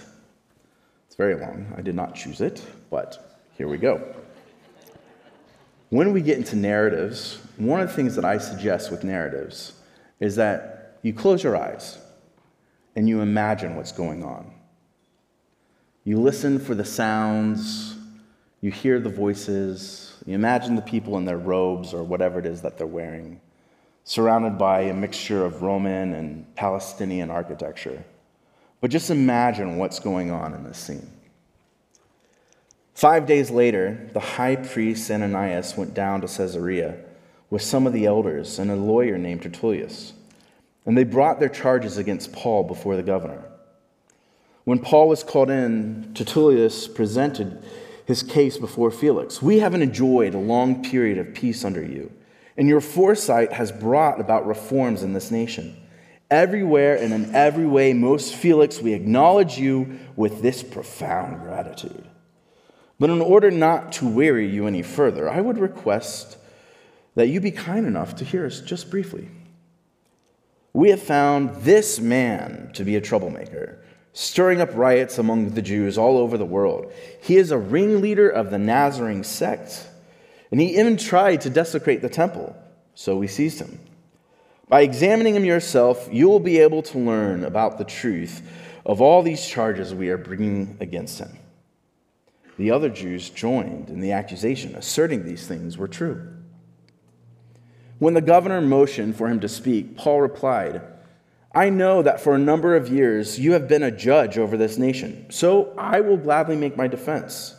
It's 1.07 1.15
very 1.17 1.35
long. 1.35 1.73
I 1.77 1.81
did 1.81 1.93
not 1.93 2.15
choose 2.15 2.39
it, 2.39 2.65
but 2.89 3.41
here 3.57 3.67
we 3.67 3.75
go. 3.75 4.01
When 5.89 6.13
we 6.13 6.21
get 6.21 6.37
into 6.37 6.55
narratives, 6.55 7.37
one 7.57 7.81
of 7.81 7.89
the 7.89 7.93
things 7.93 8.15
that 8.15 8.23
I 8.23 8.37
suggest 8.37 8.91
with 8.91 9.03
narratives 9.03 9.73
is 10.21 10.37
that 10.37 10.99
you 11.01 11.11
close 11.11 11.43
your 11.43 11.57
eyes 11.57 11.97
and 12.95 13.09
you 13.09 13.19
imagine 13.19 13.75
what's 13.75 13.91
going 13.91 14.23
on. 14.23 14.53
You 16.05 16.17
listen 16.21 16.59
for 16.59 16.75
the 16.75 16.85
sounds, 16.85 17.97
you 18.61 18.69
hear 18.69 18.99
the 18.99 19.09
voices, 19.09 20.13
you 20.25 20.35
imagine 20.35 20.75
the 20.75 20.81
people 20.83 21.17
in 21.17 21.25
their 21.25 21.37
robes 21.37 21.93
or 21.93 22.03
whatever 22.03 22.39
it 22.39 22.45
is 22.45 22.61
that 22.61 22.77
they're 22.77 22.87
wearing, 22.87 23.41
surrounded 24.03 24.57
by 24.57 24.81
a 24.81 24.93
mixture 24.93 25.43
of 25.43 25.63
Roman 25.63 26.13
and 26.13 26.55
Palestinian 26.55 27.31
architecture. 27.31 28.03
But 28.79 28.91
just 28.91 29.09
imagine 29.09 29.77
what's 29.77 29.99
going 29.99 30.29
on 30.31 30.53
in 30.53 30.63
this 30.63 30.77
scene. 30.77 31.11
Five 32.93 33.25
days 33.25 33.49
later, 33.49 34.09
the 34.13 34.19
high 34.19 34.57
priest 34.57 35.09
Ananias 35.09 35.75
went 35.75 35.95
down 35.95 36.21
to 36.21 36.27
Caesarea 36.27 36.97
with 37.49 37.63
some 37.63 37.87
of 37.87 37.93
the 37.93 38.05
elders 38.05 38.59
and 38.59 38.69
a 38.69 38.75
lawyer 38.75 39.17
named 39.17 39.41
Tertullus, 39.41 40.13
and 40.85 40.95
they 40.95 41.03
brought 41.03 41.39
their 41.39 41.49
charges 41.49 41.97
against 41.97 42.31
Paul 42.31 42.63
before 42.63 42.95
the 42.95 43.03
governor. 43.03 43.43
When 44.65 44.77
Paul 44.77 45.09
was 45.09 45.23
called 45.23 45.49
in, 45.49 46.11
Tertullus 46.13 46.87
presented 46.87 47.63
his 48.11 48.23
case 48.23 48.57
before 48.57 48.91
Felix. 48.91 49.41
We 49.41 49.59
haven't 49.59 49.81
enjoyed 49.81 50.33
a 50.33 50.39
long 50.39 50.83
period 50.83 51.17
of 51.17 51.33
peace 51.33 51.63
under 51.63 51.81
you, 51.81 52.11
and 52.57 52.67
your 52.67 52.81
foresight 52.81 53.53
has 53.53 53.71
brought 53.71 54.19
about 54.19 54.45
reforms 54.45 55.01
in 55.01 55.13
this 55.13 55.31
nation. 55.31 55.77
Everywhere 56.29 56.97
and 56.97 57.13
in 57.13 57.33
every 57.33 57.65
way, 57.65 57.93
most 57.93 58.35
Felix, 58.35 58.81
we 58.81 58.93
acknowledge 58.93 59.57
you 59.57 59.97
with 60.17 60.41
this 60.41 60.61
profound 60.61 61.39
gratitude. 61.39 62.05
But 62.99 63.09
in 63.09 63.21
order 63.21 63.49
not 63.49 63.93
to 63.93 64.07
weary 64.07 64.47
you 64.47 64.67
any 64.67 64.81
further, 64.81 65.29
I 65.29 65.39
would 65.39 65.57
request 65.57 66.37
that 67.15 67.29
you 67.29 67.39
be 67.39 67.51
kind 67.51 67.87
enough 67.87 68.17
to 68.17 68.25
hear 68.25 68.45
us 68.45 68.59
just 68.59 68.91
briefly. 68.91 69.29
We 70.73 70.89
have 70.89 71.01
found 71.01 71.63
this 71.63 72.01
man 72.01 72.71
to 72.73 72.83
be 72.83 72.97
a 72.97 73.01
troublemaker 73.01 73.79
stirring 74.13 74.61
up 74.61 74.75
riots 74.75 75.17
among 75.17 75.51
the 75.51 75.61
Jews 75.61 75.97
all 75.97 76.17
over 76.17 76.37
the 76.37 76.45
world. 76.45 76.91
He 77.21 77.37
is 77.37 77.51
a 77.51 77.57
ringleader 77.57 78.29
of 78.29 78.51
the 78.51 78.59
Nazarene 78.59 79.23
sect, 79.23 79.87
and 80.51 80.59
he 80.59 80.77
even 80.77 80.97
tried 80.97 81.41
to 81.41 81.49
desecrate 81.49 82.01
the 82.01 82.09
temple, 82.09 82.55
so 82.93 83.15
we 83.15 83.27
seized 83.27 83.59
him. 83.59 83.79
By 84.67 84.81
examining 84.81 85.35
him 85.35 85.45
yourself, 85.45 86.07
you 86.11 86.29
will 86.29 86.39
be 86.39 86.59
able 86.59 86.81
to 86.83 86.97
learn 86.97 87.43
about 87.43 87.77
the 87.77 87.83
truth 87.83 88.41
of 88.85 89.01
all 89.01 89.21
these 89.21 89.45
charges 89.45 89.93
we 89.93 90.09
are 90.09 90.17
bringing 90.17 90.77
against 90.79 91.19
him. 91.19 91.37
The 92.57 92.71
other 92.71 92.89
Jews 92.89 93.29
joined 93.29 93.89
in 93.89 94.01
the 94.01 94.11
accusation, 94.11 94.75
asserting 94.75 95.23
these 95.23 95.47
things 95.47 95.77
were 95.77 95.87
true. 95.87 96.35
When 97.99 98.13
the 98.13 98.21
governor 98.21 98.61
motioned 98.61 99.15
for 99.15 99.27
him 99.27 99.39
to 99.41 99.49
speak, 99.49 99.95
Paul 99.95 100.21
replied, 100.21 100.81
I 101.53 101.69
know 101.69 102.01
that 102.01 102.21
for 102.21 102.33
a 102.33 102.39
number 102.39 102.75
of 102.75 102.87
years 102.87 103.37
you 103.37 103.53
have 103.53 103.67
been 103.67 103.83
a 103.83 103.91
judge 103.91 104.37
over 104.37 104.55
this 104.55 104.77
nation, 104.77 105.25
so 105.29 105.73
I 105.77 105.99
will 105.99 106.17
gladly 106.17 106.55
make 106.55 106.77
my 106.77 106.87
defense. 106.87 107.55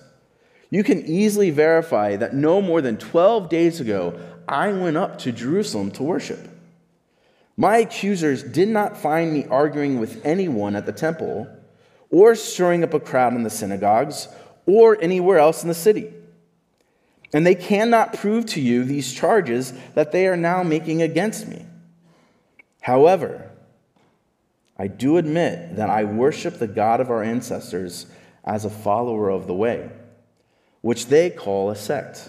You 0.70 0.82
can 0.82 1.04
easily 1.04 1.50
verify 1.50 2.16
that 2.16 2.34
no 2.34 2.62
more 2.62 2.80
than 2.80 2.96
12 2.96 3.50
days 3.50 3.80
ago 3.80 4.18
I 4.48 4.72
went 4.72 4.96
up 4.96 5.18
to 5.18 5.32
Jerusalem 5.32 5.90
to 5.92 6.02
worship. 6.02 6.48
My 7.56 7.76
accusers 7.78 8.42
did 8.42 8.68
not 8.68 8.96
find 8.96 9.32
me 9.32 9.44
arguing 9.50 10.00
with 10.00 10.24
anyone 10.24 10.74
at 10.74 10.86
the 10.86 10.92
temple, 10.92 11.46
or 12.10 12.34
stirring 12.34 12.82
up 12.82 12.94
a 12.94 13.00
crowd 13.00 13.34
in 13.34 13.42
the 13.42 13.50
synagogues, 13.50 14.28
or 14.64 15.00
anywhere 15.02 15.38
else 15.38 15.62
in 15.62 15.68
the 15.68 15.74
city. 15.74 16.12
And 17.34 17.46
they 17.46 17.54
cannot 17.54 18.14
prove 18.14 18.46
to 18.46 18.60
you 18.60 18.84
these 18.84 19.12
charges 19.12 19.74
that 19.94 20.12
they 20.12 20.26
are 20.26 20.36
now 20.36 20.62
making 20.62 21.02
against 21.02 21.46
me. 21.46 21.66
However, 22.80 23.51
I 24.82 24.88
do 24.88 25.16
admit 25.16 25.76
that 25.76 25.90
I 25.90 26.02
worship 26.02 26.58
the 26.58 26.66
God 26.66 27.00
of 27.00 27.08
our 27.08 27.22
ancestors 27.22 28.06
as 28.44 28.64
a 28.64 28.70
follower 28.70 29.28
of 29.28 29.46
the 29.46 29.54
way, 29.54 29.88
which 30.80 31.06
they 31.06 31.30
call 31.30 31.70
a 31.70 31.76
sect. 31.76 32.28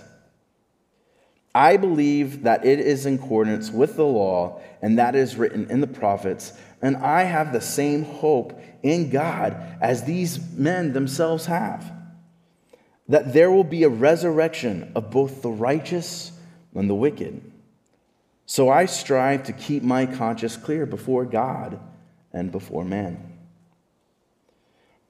I 1.56 1.78
believe 1.78 2.44
that 2.44 2.64
it 2.64 2.80
is 2.80 3.08
in 3.08 3.16
accordance 3.16 3.72
with 3.72 3.96
the 3.96 4.06
law 4.06 4.62
and 4.84 5.00
that 5.00 5.16
is 5.16 5.36
written 5.36 5.68
in 5.72 5.82
the 5.82 5.88
prophets, 5.88 6.54
and 6.80 6.96
I 6.98 7.24
have 7.24 7.54
the 7.54 7.60
same 7.60 8.04
hope 8.04 8.62
in 8.84 9.10
God 9.10 9.58
as 9.82 10.04
these 10.04 10.40
men 10.52 10.94
themselves 10.94 11.48
have 11.48 11.92
that 13.08 13.34
there 13.34 13.50
will 13.50 13.64
be 13.64 13.82
a 13.82 13.90
resurrection 13.90 14.92
of 14.94 15.10
both 15.10 15.42
the 15.42 15.50
righteous 15.50 16.32
and 16.76 16.88
the 16.88 16.94
wicked. 16.94 17.52
So 18.46 18.70
I 18.70 18.86
strive 18.86 19.42
to 19.46 19.54
keep 19.54 19.82
my 19.82 20.06
conscience 20.06 20.56
clear 20.56 20.86
before 20.86 21.26
God 21.26 21.80
and 22.34 22.52
before 22.52 22.84
man. 22.84 23.34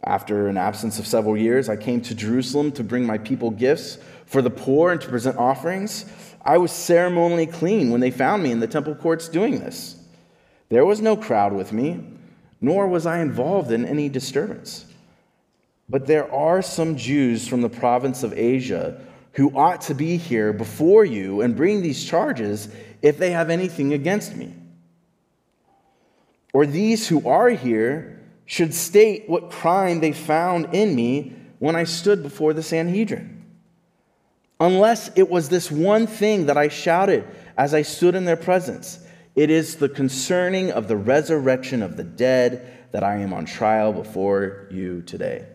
After 0.03 0.50
an 0.50 0.58
absence 0.58 1.00
of 1.00 1.08
several 1.08 1.38
years, 1.38 1.70
I 1.70 1.77
came 1.77 2.01
to 2.01 2.15
Jerusalem 2.15 2.74
to 2.74 2.84
bring 2.84 3.06
my 3.06 3.18
people 3.18 3.51
gifts 3.51 3.98
for 4.25 4.42
the 4.42 4.50
poor 4.50 4.92
and 4.92 5.00
to 5.00 5.08
present 5.08 5.38
offerings. 5.38 6.06
I 6.44 6.58
was 6.58 6.74
ceremonially 6.74 7.48
clean 7.48 7.89
when 7.89 8.01
they 8.01 8.12
found 8.12 8.44
me 8.44 8.51
in 8.51 8.60
the 8.60 8.68
temple 8.68 8.96
courts 8.96 9.30
doing 9.30 9.60
this. 9.60 9.96
There 10.68 10.86
was 10.86 11.00
no 11.00 11.15
crowd 11.15 11.53
with 11.53 11.72
me, 11.72 12.03
nor 12.60 12.88
was 12.88 13.06
I 13.06 13.20
involved 13.20 13.72
in 13.72 13.86
any 13.86 14.10
disturbance. 14.10 14.86
But 15.88 16.06
there 16.06 16.30
are 16.34 16.62
some 16.62 16.98
Jews 16.98 17.48
from 17.48 17.62
the 17.62 17.70
province 17.70 18.24
of 18.24 18.34
Asia 18.34 19.00
who 19.34 19.56
ought 19.56 19.82
to 19.82 19.94
be 19.94 20.18
here 20.18 20.51
before 20.51 21.06
you 21.06 21.42
and 21.42 21.56
bring 21.56 21.82
these 21.82 22.03
charges 22.03 22.68
if 23.01 23.18
they 23.18 23.32
have 23.32 23.50
anything 23.50 23.94
against 23.94 24.36
me 24.36 24.53
or 26.53 26.65
these 26.65 27.07
who 27.07 27.27
are 27.27 27.50
here 27.50 28.22
should 28.45 28.74
state 28.74 29.27
what 29.27 29.50
crime 29.50 30.00
they 30.00 30.12
found 30.12 30.74
in 30.74 30.95
me 30.95 31.33
when 31.60 31.75
I 31.75 31.83
stood 31.83 32.22
before 32.22 32.53
the 32.53 32.63
Sanhedrin. 32.63 33.43
Unless 34.60 35.12
it 35.17 35.29
was 35.29 35.50
this 35.50 35.72
one 35.72 36.07
thing 36.07 36.45
that 36.45 36.57
I 36.57 36.67
shouted 36.67 37.27
as 37.57 37.74
I 37.74 37.81
stood 37.81 38.15
in 38.15 38.25
their 38.25 38.38
presence 38.38 39.00
it 39.36 39.50
is 39.50 39.77
the 39.77 39.89
concerning 39.89 40.72
of 40.72 40.88
the 40.88 40.95
resurrection 40.95 41.81
of 41.81 41.98
the 41.98 42.03
dead 42.03 42.67
that 42.91 43.03
I 43.03 43.15
am 43.17 43.33
on 43.33 43.45
trial 43.45 43.91
before 43.91 44.67
you 44.69 45.01
today. 45.01 45.48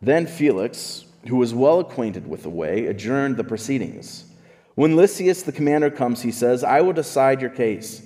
Then 0.00 0.26
Felix, 0.26 1.04
who 1.28 1.36
was 1.36 1.54
well 1.54 1.80
acquainted 1.80 2.26
with 2.26 2.42
the 2.42 2.50
way, 2.50 2.86
adjourned 2.86 3.36
the 3.36 3.44
proceedings. 3.44 4.24
When 4.74 4.96
Lysias 4.96 5.42
the 5.42 5.52
commander 5.52 5.90
comes, 5.90 6.22
he 6.22 6.32
says, 6.32 6.64
I 6.64 6.80
will 6.80 6.92
decide 6.94 7.40
your 7.40 7.50
case. 7.50 8.03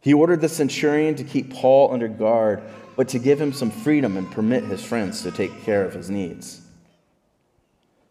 He 0.00 0.14
ordered 0.14 0.40
the 0.40 0.48
centurion 0.48 1.14
to 1.16 1.24
keep 1.24 1.52
Paul 1.52 1.92
under 1.92 2.08
guard, 2.08 2.62
but 2.96 3.08
to 3.08 3.18
give 3.18 3.40
him 3.40 3.52
some 3.52 3.70
freedom 3.70 4.16
and 4.16 4.30
permit 4.30 4.64
his 4.64 4.84
friends 4.84 5.22
to 5.22 5.30
take 5.30 5.62
care 5.62 5.84
of 5.84 5.94
his 5.94 6.10
needs. 6.10 6.62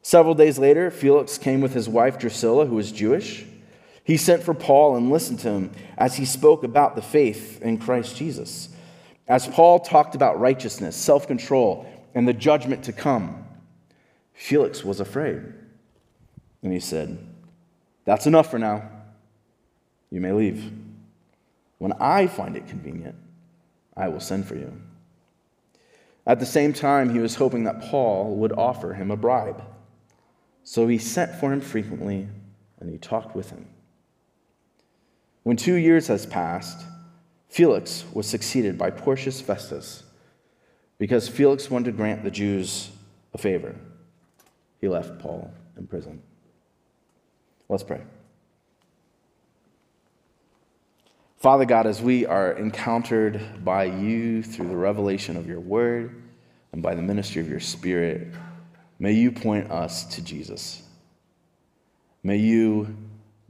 Several 0.01 0.35
days 0.35 0.57
later, 0.57 0.89
Felix 0.91 1.37
came 1.37 1.61
with 1.61 1.73
his 1.73 1.89
wife 1.89 2.17
Drusilla, 2.17 2.65
who 2.65 2.75
was 2.75 2.91
Jewish. 2.91 3.45
He 4.03 4.17
sent 4.17 4.41
for 4.41 4.53
Paul 4.53 4.95
and 4.95 5.11
listened 5.11 5.39
to 5.39 5.49
him 5.49 5.71
as 5.97 6.15
he 6.15 6.25
spoke 6.25 6.63
about 6.63 6.95
the 6.95 7.01
faith 7.01 7.61
in 7.61 7.77
Christ 7.77 8.15
Jesus. 8.15 8.69
As 9.27 9.47
Paul 9.47 9.79
talked 9.79 10.15
about 10.15 10.39
righteousness, 10.39 10.95
self 10.95 11.27
control, 11.27 11.85
and 12.15 12.27
the 12.27 12.33
judgment 12.33 12.83
to 12.85 12.93
come, 12.93 13.45
Felix 14.33 14.83
was 14.83 14.99
afraid. 14.99 15.43
And 16.63 16.73
he 16.73 16.79
said, 16.79 17.19
That's 18.05 18.25
enough 18.25 18.49
for 18.49 18.57
now. 18.57 18.89
You 20.09 20.21
may 20.21 20.31
leave. 20.31 20.71
When 21.79 21.93
I 21.93 22.27
find 22.27 22.55
it 22.55 22.67
convenient, 22.67 23.15
I 23.97 24.07
will 24.09 24.19
send 24.19 24.45
for 24.45 24.55
you. 24.55 24.71
At 26.27 26.39
the 26.39 26.45
same 26.45 26.73
time, 26.73 27.09
he 27.09 27.19
was 27.19 27.35
hoping 27.35 27.63
that 27.63 27.81
Paul 27.81 28.35
would 28.35 28.51
offer 28.51 28.93
him 28.93 29.09
a 29.09 29.17
bribe. 29.17 29.63
So 30.63 30.87
he 30.87 30.99
sent 30.99 31.33
for 31.35 31.51
him 31.51 31.61
frequently 31.61 32.27
and 32.79 32.89
he 32.89 32.97
talked 32.97 33.35
with 33.35 33.49
him. 33.49 33.65
When 35.43 35.57
two 35.57 35.75
years 35.75 36.07
has 36.07 36.25
passed, 36.25 36.85
Felix 37.47 38.05
was 38.13 38.27
succeeded 38.27 38.77
by 38.77 38.91
Porcius 38.91 39.41
Festus 39.41 40.03
because 40.99 41.27
Felix 41.27 41.71
wanted 41.71 41.85
to 41.85 41.97
grant 41.97 42.23
the 42.23 42.29
Jews 42.29 42.91
a 43.33 43.37
favor. 43.37 43.75
He 44.79 44.87
left 44.87 45.17
Paul 45.19 45.51
in 45.77 45.87
prison. 45.87 46.21
Let's 47.67 47.83
pray. 47.83 48.01
Father 51.39 51.63
God, 51.63 51.87
as 51.87 52.01
we 52.01 52.25
are 52.25 52.51
encountered 52.51 53.63
by 53.63 53.85
you 53.85 54.43
through 54.43 54.67
the 54.67 54.75
revelation 54.75 55.37
of 55.37 55.47
your 55.47 55.61
word 55.61 56.21
and 56.73 56.83
by 56.83 56.93
the 56.93 57.01
ministry 57.01 57.41
of 57.41 57.49
your 57.49 57.61
spirit, 57.61 58.27
may 58.99 59.13
you 59.13 59.31
point 59.31 59.71
us 59.71 60.03
to 60.15 60.21
Jesus. 60.21 60.83
May 62.23 62.35
you 62.35 62.93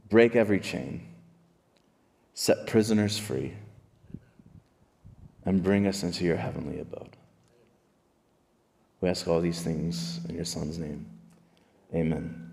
break 0.08 0.36
every 0.36 0.60
chain, 0.60 1.04
set 2.34 2.68
prisoners 2.68 3.18
free, 3.18 3.54
and 5.44 5.60
bring 5.60 5.88
us 5.88 6.04
into 6.04 6.24
your 6.24 6.36
heavenly 6.36 6.78
abode. 6.78 7.16
We 9.00 9.08
ask 9.08 9.26
all 9.26 9.40
these 9.40 9.62
things 9.62 10.20
in 10.28 10.36
your 10.36 10.44
Son's 10.44 10.78
name. 10.78 11.06
Amen. 11.92 12.49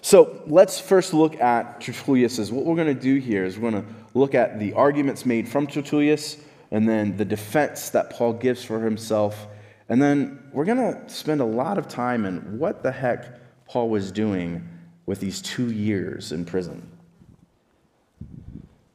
So 0.00 0.42
let's 0.46 0.80
first 0.80 1.12
look 1.12 1.40
at 1.40 1.80
Tertullius. 1.80 2.50
What 2.50 2.64
we're 2.64 2.76
going 2.76 2.94
to 2.94 3.00
do 3.00 3.16
here 3.16 3.44
is 3.44 3.58
we're 3.58 3.70
going 3.70 3.82
to 3.84 3.88
look 4.14 4.34
at 4.34 4.58
the 4.58 4.72
arguments 4.74 5.26
made 5.26 5.48
from 5.48 5.66
Tertullius 5.66 6.38
and 6.70 6.88
then 6.88 7.16
the 7.16 7.24
defense 7.24 7.90
that 7.90 8.10
Paul 8.10 8.34
gives 8.34 8.64
for 8.64 8.80
himself. 8.80 9.46
And 9.88 10.00
then 10.00 10.42
we're 10.52 10.64
going 10.64 10.78
to 10.78 11.08
spend 11.08 11.40
a 11.40 11.46
lot 11.46 11.78
of 11.78 11.88
time 11.88 12.24
in 12.24 12.58
what 12.58 12.82
the 12.82 12.92
heck 12.92 13.66
Paul 13.66 13.88
was 13.88 14.12
doing 14.12 14.68
with 15.06 15.20
these 15.20 15.40
two 15.40 15.70
years 15.70 16.32
in 16.32 16.44
prison. 16.44 16.86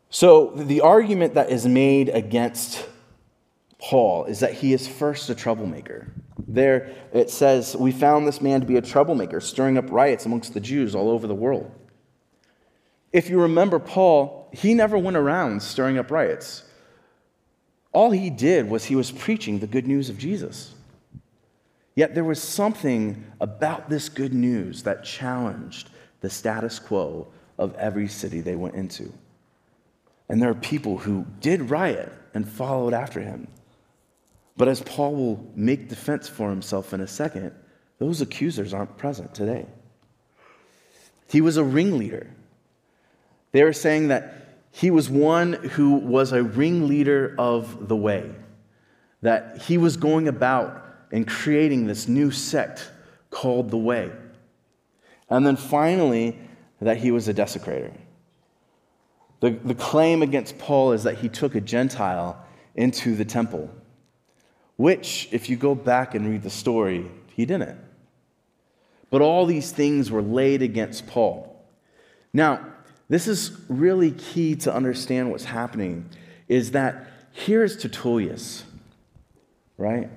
So, 0.09 0.51
the 0.51 0.81
argument 0.81 1.33
that 1.33 1.49
is 1.49 1.65
made 1.65 2.09
against 2.09 2.85
Paul 3.79 4.25
is 4.25 4.41
that 4.41 4.53
he 4.53 4.71
is 4.71 4.87
first 4.87 5.27
a 5.31 5.35
troublemaker. 5.35 6.07
There 6.47 6.91
it 7.13 7.29
says, 7.29 7.75
We 7.75 7.91
found 7.91 8.27
this 8.27 8.41
man 8.41 8.59
to 8.61 8.65
be 8.65 8.77
a 8.77 8.81
troublemaker, 8.81 9.39
stirring 9.39 9.77
up 9.77 9.91
riots 9.91 10.25
amongst 10.25 10.53
the 10.53 10.59
Jews 10.59 10.95
all 10.95 11.09
over 11.09 11.27
the 11.27 11.35
world. 11.35 11.71
If 13.11 13.29
you 13.29 13.39
remember 13.39 13.77
Paul, 13.79 14.49
he 14.51 14.73
never 14.73 14.97
went 14.97 15.17
around 15.17 15.61
stirring 15.61 15.97
up 15.97 16.09
riots. 16.09 16.63
All 17.91 18.09
he 18.09 18.31
did 18.31 18.69
was 18.69 18.85
he 18.85 18.95
was 18.95 19.11
preaching 19.11 19.59
the 19.59 19.67
good 19.67 19.85
news 19.85 20.09
of 20.09 20.17
Jesus. 20.17 20.73
Yet 21.95 22.15
there 22.15 22.23
was 22.23 22.41
something 22.41 23.23
about 23.39 23.89
this 23.89 24.09
good 24.09 24.33
news 24.33 24.81
that 24.83 25.03
challenged 25.03 25.89
the 26.21 26.29
status 26.29 26.79
quo 26.79 27.27
of 27.59 27.75
every 27.75 28.07
city 28.07 28.41
they 28.41 28.55
went 28.55 28.73
into. 28.73 29.13
And 30.27 30.41
there 30.41 30.49
are 30.49 30.55
people 30.55 30.97
who 30.97 31.27
did 31.39 31.69
riot 31.69 32.11
and 32.33 32.49
followed 32.49 32.93
after 32.93 33.19
him. 33.19 33.47
But 34.55 34.67
as 34.67 34.81
Paul 34.81 35.15
will 35.15 35.51
make 35.55 35.89
defense 35.89 36.27
for 36.27 36.49
himself 36.49 36.93
in 36.93 37.01
a 37.01 37.07
second, 37.07 37.53
those 37.97 38.21
accusers 38.21 38.73
aren't 38.73 38.97
present 38.97 39.33
today. 39.33 39.65
He 41.27 41.41
was 41.41 41.57
a 41.57 41.63
ringleader. 41.63 42.27
They 43.51 43.63
were 43.63 43.73
saying 43.73 44.09
that 44.09 44.59
he 44.71 44.91
was 44.91 45.09
one 45.09 45.53
who 45.53 45.95
was 45.95 46.31
a 46.31 46.43
ringleader 46.43 47.35
of 47.37 47.87
the 47.87 47.95
way, 47.95 48.31
that 49.21 49.61
he 49.63 49.77
was 49.77 49.97
going 49.97 50.27
about 50.27 50.83
and 51.11 51.27
creating 51.27 51.85
this 51.85 52.07
new 52.07 52.31
sect 52.31 52.91
called 53.29 53.69
the 53.71 53.77
Way. 53.77 54.11
And 55.29 55.45
then 55.45 55.55
finally, 55.55 56.37
that 56.81 56.97
he 56.97 57.11
was 57.11 57.27
a 57.27 57.33
desecrator. 57.33 57.93
The, 59.39 59.51
the 59.51 59.75
claim 59.75 60.21
against 60.21 60.57
Paul 60.57 60.91
is 60.91 61.03
that 61.03 61.17
he 61.17 61.29
took 61.29 61.55
a 61.55 61.61
Gentile 61.61 62.43
into 62.75 63.15
the 63.15 63.25
temple 63.25 63.69
which, 64.77 65.29
if 65.31 65.49
you 65.49 65.55
go 65.55 65.75
back 65.75 66.15
and 66.15 66.27
read 66.27 66.43
the 66.43 66.49
story, 66.49 67.09
he 67.35 67.45
didn't. 67.45 67.79
But 69.09 69.21
all 69.21 69.45
these 69.45 69.71
things 69.71 70.09
were 70.09 70.21
laid 70.21 70.61
against 70.61 71.07
Paul. 71.07 71.63
Now, 72.33 72.65
this 73.09 73.27
is 73.27 73.59
really 73.69 74.11
key 74.11 74.55
to 74.57 74.73
understand 74.73 75.29
what's 75.29 75.45
happening 75.45 76.09
is 76.47 76.71
that 76.71 77.07
here's 77.31 77.77
Tertullius, 77.77 78.63
right? 79.77 80.09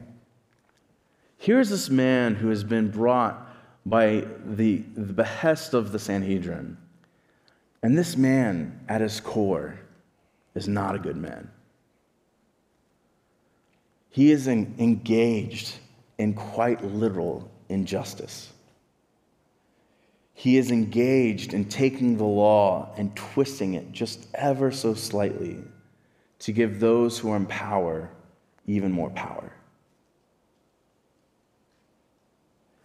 Here's 1.37 1.69
this 1.69 1.91
man 1.91 2.35
who 2.35 2.49
has 2.49 2.65
been 2.65 2.91
brought 2.91 3.47
by 3.85 4.25
the, 4.45 4.83
the 4.97 5.13
behest 5.13 5.75
of 5.75 5.93
the 5.93 5.99
Sanhedrin. 5.99 6.77
And 7.83 7.97
this 7.97 8.17
man, 8.17 8.81
at 8.89 9.01
his 9.01 9.21
core, 9.21 9.79
is 10.55 10.67
not 10.67 10.95
a 10.95 10.99
good 10.99 11.17
man. 11.17 11.51
He 14.17 14.31
is 14.31 14.49
engaged 14.49 15.75
in 16.17 16.33
quite 16.33 16.83
literal 16.83 17.51
injustice. 17.69 18.51
He 20.33 20.57
is 20.57 20.71
engaged 20.71 21.53
in 21.53 21.67
taking 21.67 22.17
the 22.17 22.25
law 22.25 22.95
and 22.97 23.15
twisting 23.15 23.75
it 23.75 23.93
just 23.93 24.27
ever 24.33 24.73
so 24.73 24.95
slightly 24.95 25.59
to 26.39 26.53
give 26.53 26.81
those 26.81 27.19
who 27.19 27.31
are 27.31 27.37
in 27.37 27.45
power 27.45 28.09
even 28.67 28.91
more 28.91 29.11
power. 29.11 29.53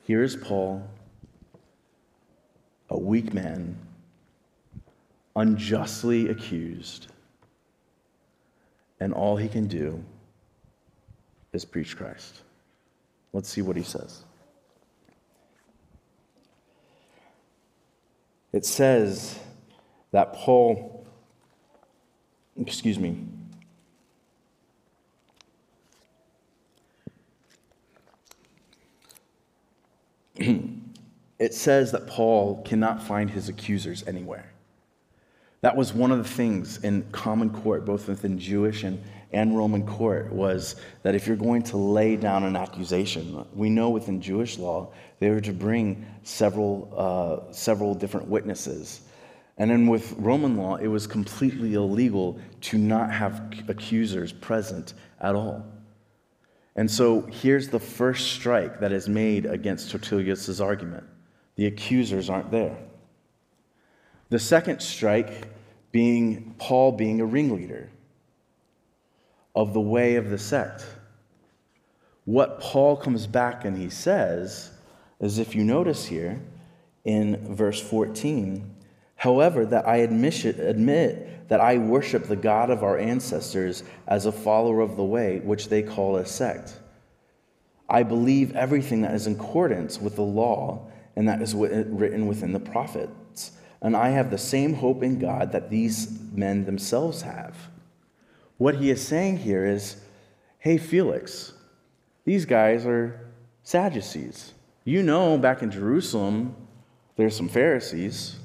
Here 0.04 0.24
is 0.24 0.36
Paul, 0.36 0.86
a 2.90 3.00
weak 3.00 3.34
man, 3.34 3.78
unjustly 5.38 6.28
accused, 6.28 7.08
and 9.00 9.14
all 9.14 9.38
he 9.38 9.48
can 9.48 9.68
do 9.68 10.04
is 11.54 11.66
preach 11.66 11.98
Christ. 11.98 12.42
Let's 13.34 13.50
see 13.50 13.62
what 13.62 13.76
he 13.76 13.84
says. 13.84 14.24
It 18.54 18.66
says 18.66 19.40
that 20.12 20.34
Paul, 20.34 21.06
excuse 22.60 23.00
me, 23.00 23.26
it 31.40 31.54
says 31.54 31.92
that 31.92 32.08
Paul 32.08 32.62
cannot 32.64 33.02
find 33.04 33.30
his 33.30 33.48
accusers 33.48 34.06
anywhere. 34.06 34.52
That 35.62 35.78
was 35.78 35.94
one 35.94 36.12
of 36.12 36.18
the 36.18 36.24
things 36.24 36.84
in 36.84 37.04
common 37.12 37.52
court, 37.52 37.86
both 37.86 38.08
within 38.08 38.40
Jewish 38.40 38.84
and 38.84 39.02
and 39.34 39.58
Roman 39.58 39.86
court 39.86 40.32
was 40.32 40.76
that 41.04 41.16
if 41.16 41.26
you're 41.26 41.38
going 41.38 41.64
to 41.64 41.78
lay 41.78 42.16
down 42.16 42.44
an 42.44 42.56
accusation, 42.56 43.46
we 43.54 43.70
know 43.70 43.90
within 43.90 44.22
Jewish 44.22 44.58
law 44.58 44.92
they 45.20 45.30
were 45.30 45.42
to 45.42 45.54
bring 45.54 46.06
several, 46.24 46.94
uh, 46.96 47.54
several 47.54 47.96
different 47.96 48.28
witnesses. 48.28 49.02
And 49.58 49.70
then 49.70 49.88
with 49.88 50.14
Roman 50.14 50.58
law, 50.58 50.76
it 50.76 50.88
was 50.88 51.08
completely 51.08 51.76
illegal 51.76 52.40
to 52.62 52.78
not 52.78 53.12
have 53.12 53.64
accusers 53.70 54.34
present 54.34 54.94
at 55.20 55.36
all. 55.36 55.66
And 56.76 56.90
so 56.90 57.22
here's 57.22 57.70
the 57.70 57.80
first 57.80 58.32
strike 58.32 58.80
that 58.80 58.92
is 58.92 59.08
made 59.08 59.46
against 59.46 59.92
Tertullius' 59.92 60.60
argument 60.60 61.04
the 61.58 61.68
accusers 61.68 62.30
aren't 62.30 62.50
there. 62.50 62.78
The 64.30 64.40
second 64.40 64.82
strike 64.82 65.50
being 65.92 66.56
Paul 66.58 66.94
being 66.94 67.20
a 67.20 67.26
ringleader 67.26 67.90
of 69.56 69.74
the 69.74 69.82
way 69.82 70.16
of 70.16 70.30
the 70.30 70.38
sect. 70.38 70.86
What 72.26 72.60
Paul 72.60 72.96
comes 72.96 73.28
back 73.28 73.66
and 73.66 73.78
he 73.78 73.90
says 73.90 74.72
is 75.20 75.40
if 75.40 75.56
you 75.56 75.64
notice 75.64 76.06
here 76.06 76.42
in 77.04 77.56
verse 77.56 77.82
14, 77.82 78.76
however, 79.16 79.66
that 79.66 79.88
I 79.88 79.98
admit, 79.98 80.46
admit 80.46 81.50
that 81.50 81.60
I 81.60 81.78
worship 81.78 82.26
the 82.26 82.36
God 82.36 82.70
of 82.70 82.84
our 82.84 82.98
ancestors 82.98 83.84
as 84.08 84.26
a 84.26 84.32
follower 84.32 84.82
of 84.82 84.96
the 84.96 85.04
way, 85.04 85.40
which 85.40 85.70
they 85.70 85.82
call 85.82 86.16
a 86.16 86.26
sect. 86.26 86.80
I 87.90 88.04
believe 88.04 88.56
everything 88.56 89.02
that 89.02 89.14
is 89.14 89.28
in 89.28 89.34
accordance 89.34 90.00
with 90.00 90.16
the 90.16 90.22
law 90.22 90.90
and 91.16 91.28
that 91.28 91.42
is 91.42 91.54
written 91.54 92.28
within 92.28 92.54
the 92.54 92.60
prophets. 92.60 93.52
And 93.82 93.98
I 93.98 94.10
have 94.10 94.32
the 94.32 94.38
same 94.38 94.76
hope 94.76 95.04
in 95.04 95.20
God 95.20 95.52
that 95.52 95.70
these 95.70 96.20
men 96.32 96.66
themselves 96.66 97.24
have. 97.24 97.58
What 98.62 98.76
he 98.76 98.92
is 98.92 99.02
saying 99.02 99.38
here 99.38 99.66
is 99.66 99.96
hey, 100.60 100.78
Felix, 100.78 101.54
these 102.26 102.46
guys 102.46 102.86
are 102.86 103.32
Sadducees. 103.64 104.54
You 104.84 105.02
know, 105.02 105.40
back 105.40 105.64
in 105.64 105.72
Jerusalem, 105.72 106.56
there's 107.16 107.36
some 107.36 107.50
Pharisees. 107.50 108.36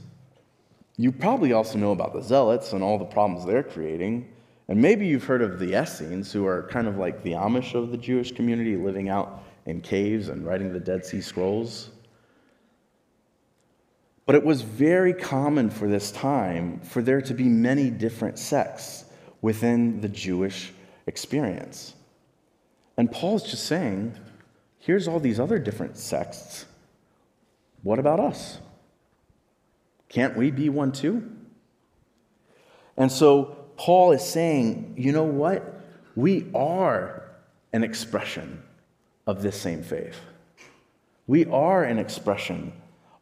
You 0.96 1.12
probably 1.12 1.52
also 1.52 1.76
know 1.76 1.92
about 1.92 2.14
the 2.14 2.22
Zealots 2.22 2.72
and 2.72 2.82
all 2.82 2.96
the 2.96 3.04
problems 3.04 3.44
they're 3.44 3.62
creating. 3.62 4.32
And 4.68 4.80
maybe 4.80 5.06
you've 5.06 5.24
heard 5.24 5.42
of 5.42 5.58
the 5.58 5.78
Essenes, 5.78 6.32
who 6.32 6.46
are 6.46 6.66
kind 6.70 6.88
of 6.88 6.96
like 6.96 7.22
the 7.22 7.32
Amish 7.32 7.74
of 7.74 7.90
the 7.90 7.98
Jewish 7.98 8.32
community, 8.32 8.74
living 8.74 9.10
out 9.10 9.42
in 9.66 9.82
caves 9.82 10.30
and 10.30 10.46
writing 10.46 10.72
the 10.72 10.80
Dead 10.80 11.04
Sea 11.04 11.20
Scrolls. 11.20 11.90
But 14.24 14.34
it 14.34 14.42
was 14.42 14.62
very 14.62 15.12
common 15.12 15.68
for 15.68 15.88
this 15.88 16.10
time 16.10 16.80
for 16.80 17.02
there 17.02 17.20
to 17.20 17.34
be 17.34 17.44
many 17.44 17.90
different 17.90 18.38
sects 18.38 19.05
within 19.42 20.00
the 20.00 20.08
Jewish 20.08 20.72
experience. 21.06 21.94
And 22.96 23.10
Paul's 23.10 23.42
just 23.42 23.66
saying, 23.66 24.14
here's 24.78 25.06
all 25.06 25.20
these 25.20 25.38
other 25.38 25.58
different 25.58 25.98
sects. 25.98 26.64
What 27.82 27.98
about 27.98 28.20
us? 28.20 28.58
Can't 30.08 30.36
we 30.36 30.50
be 30.50 30.68
one 30.68 30.92
too? 30.92 31.30
And 32.96 33.12
so 33.12 33.56
Paul 33.76 34.12
is 34.12 34.24
saying, 34.24 34.94
you 34.96 35.12
know 35.12 35.24
what? 35.24 35.80
We 36.14 36.50
are 36.54 37.22
an 37.72 37.84
expression 37.84 38.62
of 39.26 39.42
this 39.42 39.60
same 39.60 39.82
faith. 39.82 40.18
We 41.26 41.44
are 41.46 41.84
an 41.84 41.98
expression 41.98 42.72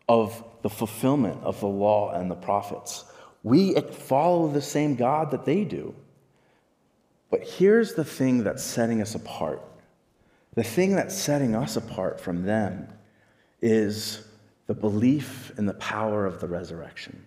of 0.09 0.44
the 0.62 0.70
fulfillment 0.70 1.42
of 1.42 1.59
the 1.61 1.66
law 1.66 2.12
and 2.12 2.31
the 2.31 2.37
prophets. 2.37 3.05
We 3.42 3.74
follow 3.74 4.48
the 4.48 4.62
same 4.62 4.94
God 4.94 5.31
that 5.33 5.44
they 5.44 5.64
do. 5.64 5.94
But 7.35 7.42
here's 7.42 7.94
the 7.94 8.05
thing 8.05 8.44
that's 8.44 8.62
setting 8.62 9.03
us 9.03 9.16
apart 9.16 9.61
the 10.55 10.62
thing 10.62 10.94
that's 10.94 11.16
setting 11.16 11.57
us 11.57 11.75
apart 11.75 12.20
from 12.20 12.44
them 12.44 12.87
is 13.61 14.25
the 14.68 14.75
belief 14.75 15.51
in 15.59 15.66
the 15.66 15.75
power 15.75 16.27
of 16.27 16.40
the 16.40 16.47
resurrection. 16.47 17.27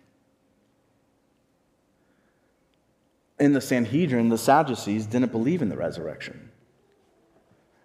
In 3.38 3.52
the 3.52 3.60
Sanhedrin, 3.60 4.30
the 4.30 4.38
Sadducees 4.38 5.08
didn't 5.08 5.34
believe 5.34 5.62
in 5.62 5.67
the 5.67 5.76
resurrection. 5.76 6.52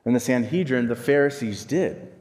In 0.04 0.12
the 0.12 0.20
Sanhedrin, 0.20 0.86
the 0.86 0.94
Pharisees 0.94 1.64
did. 1.64 2.12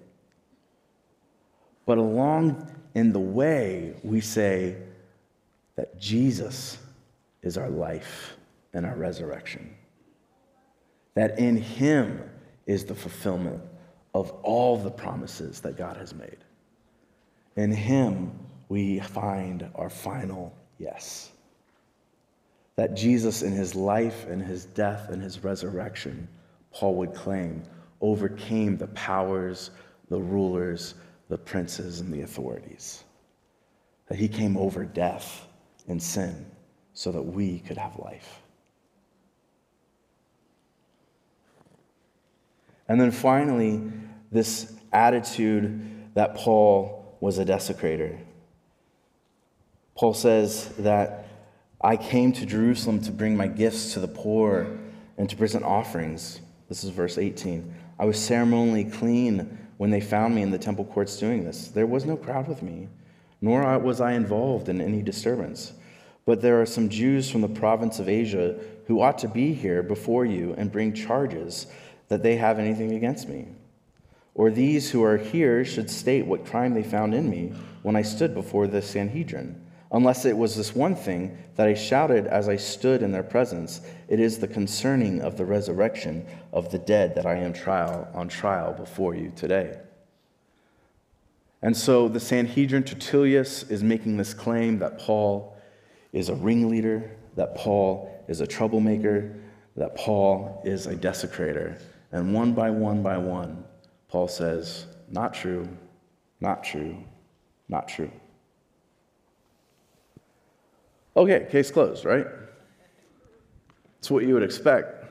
But 1.85 1.99
along 1.99 2.75
in 2.95 3.13
the 3.13 3.19
way, 3.19 3.93
we 4.01 4.19
say 4.19 4.77
that 5.75 5.99
Jesus 5.99 6.79
is 7.43 7.55
our 7.55 7.69
life 7.69 8.35
and 8.73 8.83
our 8.83 8.95
resurrection. 8.95 9.75
That 11.13 11.39
in 11.39 11.57
Him 11.57 12.21
is 12.65 12.85
the 12.85 12.95
fulfillment 12.95 13.61
of 14.13 14.31
all 14.43 14.77
the 14.77 14.91
promises 14.91 15.61
that 15.61 15.77
God 15.77 15.97
has 15.97 16.13
made. 16.13 16.37
In 17.55 17.71
Him, 17.71 18.31
we 18.69 18.99
find 18.99 19.69
our 19.75 19.89
final 19.89 20.55
yes. 20.77 21.31
That 22.75 22.95
Jesus, 22.95 23.41
in 23.41 23.51
His 23.51 23.75
life 23.75 24.25
and 24.27 24.41
His 24.41 24.65
death 24.65 25.09
and 25.09 25.21
His 25.21 25.43
resurrection, 25.43 26.27
Paul 26.71 26.95
would 26.95 27.13
claim, 27.13 27.63
overcame 27.99 28.77
the 28.77 28.87
powers, 28.87 29.71
the 30.09 30.21
rulers, 30.21 30.95
the 31.27 31.37
princes, 31.37 31.99
and 31.99 32.13
the 32.13 32.21
authorities. 32.21 33.03
That 34.07 34.17
He 34.17 34.27
came 34.27 34.57
over 34.57 34.85
death 34.85 35.45
and 35.87 36.01
sin 36.01 36.45
so 36.93 37.11
that 37.11 37.21
we 37.21 37.59
could 37.59 37.77
have 37.77 37.97
life. 37.99 38.40
And 42.91 42.99
then 42.99 43.11
finally, 43.11 43.81
this 44.33 44.73
attitude 44.91 46.13
that 46.13 46.35
Paul 46.35 47.15
was 47.21 47.39
a 47.39 47.45
desecrator. 47.45 48.19
Paul 49.95 50.13
says 50.13 50.67
that 50.79 51.25
I 51.79 51.95
came 51.95 52.33
to 52.33 52.45
Jerusalem 52.45 53.01
to 53.03 53.11
bring 53.13 53.37
my 53.37 53.47
gifts 53.47 53.93
to 53.93 54.01
the 54.01 54.09
poor 54.09 54.77
and 55.17 55.29
to 55.29 55.37
present 55.37 55.63
offerings. 55.63 56.41
This 56.67 56.83
is 56.83 56.89
verse 56.89 57.17
18. 57.17 57.73
I 57.97 58.03
was 58.03 58.19
ceremonially 58.19 58.83
clean 58.83 59.57
when 59.77 59.89
they 59.89 60.01
found 60.01 60.35
me 60.35 60.41
in 60.41 60.51
the 60.51 60.57
temple 60.57 60.83
courts 60.83 61.17
doing 61.17 61.45
this. 61.45 61.69
There 61.69 61.87
was 61.87 62.03
no 62.03 62.17
crowd 62.17 62.49
with 62.49 62.61
me, 62.61 62.89
nor 63.39 63.79
was 63.79 64.01
I 64.01 64.11
involved 64.15 64.67
in 64.67 64.81
any 64.81 65.01
disturbance. 65.01 65.71
But 66.25 66.41
there 66.41 66.61
are 66.61 66.65
some 66.65 66.89
Jews 66.89 67.31
from 67.31 67.39
the 67.39 67.47
province 67.47 67.99
of 67.99 68.09
Asia 68.09 68.59
who 68.87 68.99
ought 68.99 69.19
to 69.19 69.29
be 69.29 69.53
here 69.53 69.81
before 69.81 70.25
you 70.25 70.55
and 70.57 70.69
bring 70.69 70.91
charges 70.91 71.67
that 72.11 72.23
they 72.23 72.35
have 72.35 72.59
anything 72.59 72.91
against 72.91 73.29
me. 73.29 73.47
Or 74.35 74.51
these 74.51 74.91
who 74.91 75.01
are 75.01 75.15
here 75.15 75.63
should 75.63 75.89
state 75.89 76.25
what 76.25 76.45
crime 76.45 76.73
they 76.73 76.83
found 76.83 77.15
in 77.15 77.29
me 77.29 77.53
when 77.83 77.95
I 77.95 78.01
stood 78.01 78.33
before 78.33 78.67
the 78.67 78.81
Sanhedrin. 78.81 79.65
Unless 79.93 80.25
it 80.25 80.35
was 80.35 80.57
this 80.57 80.75
one 80.75 80.93
thing 80.93 81.37
that 81.55 81.69
I 81.69 81.73
shouted 81.73 82.27
as 82.27 82.49
I 82.49 82.57
stood 82.57 83.01
in 83.01 83.13
their 83.13 83.23
presence, 83.23 83.79
it 84.09 84.19
is 84.19 84.39
the 84.39 84.47
concerning 84.49 85.21
of 85.21 85.37
the 85.37 85.45
resurrection 85.45 86.25
of 86.51 86.69
the 86.69 86.79
dead 86.79 87.15
that 87.15 87.25
I 87.25 87.35
am 87.35 87.53
trial 87.53 88.09
on 88.13 88.27
trial 88.27 88.73
before 88.73 89.15
you 89.15 89.31
today. 89.33 89.79
And 91.61 91.77
so 91.77 92.09
the 92.09 92.19
Sanhedrin 92.19 92.83
Tertullus 92.83 93.63
is 93.71 93.83
making 93.83 94.17
this 94.17 94.33
claim 94.33 94.79
that 94.79 94.99
Paul 94.99 95.55
is 96.11 96.27
a 96.27 96.35
ringleader, 96.35 97.09
that 97.37 97.55
Paul 97.55 98.13
is 98.27 98.41
a 98.41 98.47
troublemaker, 98.47 99.33
that 99.77 99.95
Paul 99.95 100.61
is 100.65 100.87
a 100.87 100.95
desecrator. 100.97 101.79
And 102.11 102.33
one 102.33 102.53
by 102.53 102.69
one 102.69 103.01
by 103.01 103.17
one, 103.17 103.63
Paul 104.09 104.27
says, 104.27 104.85
Not 105.09 105.33
true, 105.33 105.67
not 106.39 106.63
true, 106.63 106.97
not 107.69 107.87
true. 107.87 108.11
Okay, 111.15 111.47
case 111.49 111.71
closed, 111.71 112.05
right? 112.05 112.25
It's 113.99 114.09
what 114.09 114.25
you 114.25 114.33
would 114.33 114.43
expect 114.43 115.05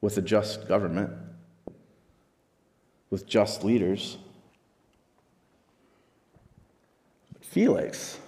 with 0.00 0.16
a 0.16 0.22
just 0.22 0.68
government, 0.68 1.10
with 3.10 3.26
just 3.26 3.64
leaders. 3.64 4.18
But 7.32 7.44
Felix, 7.44 8.18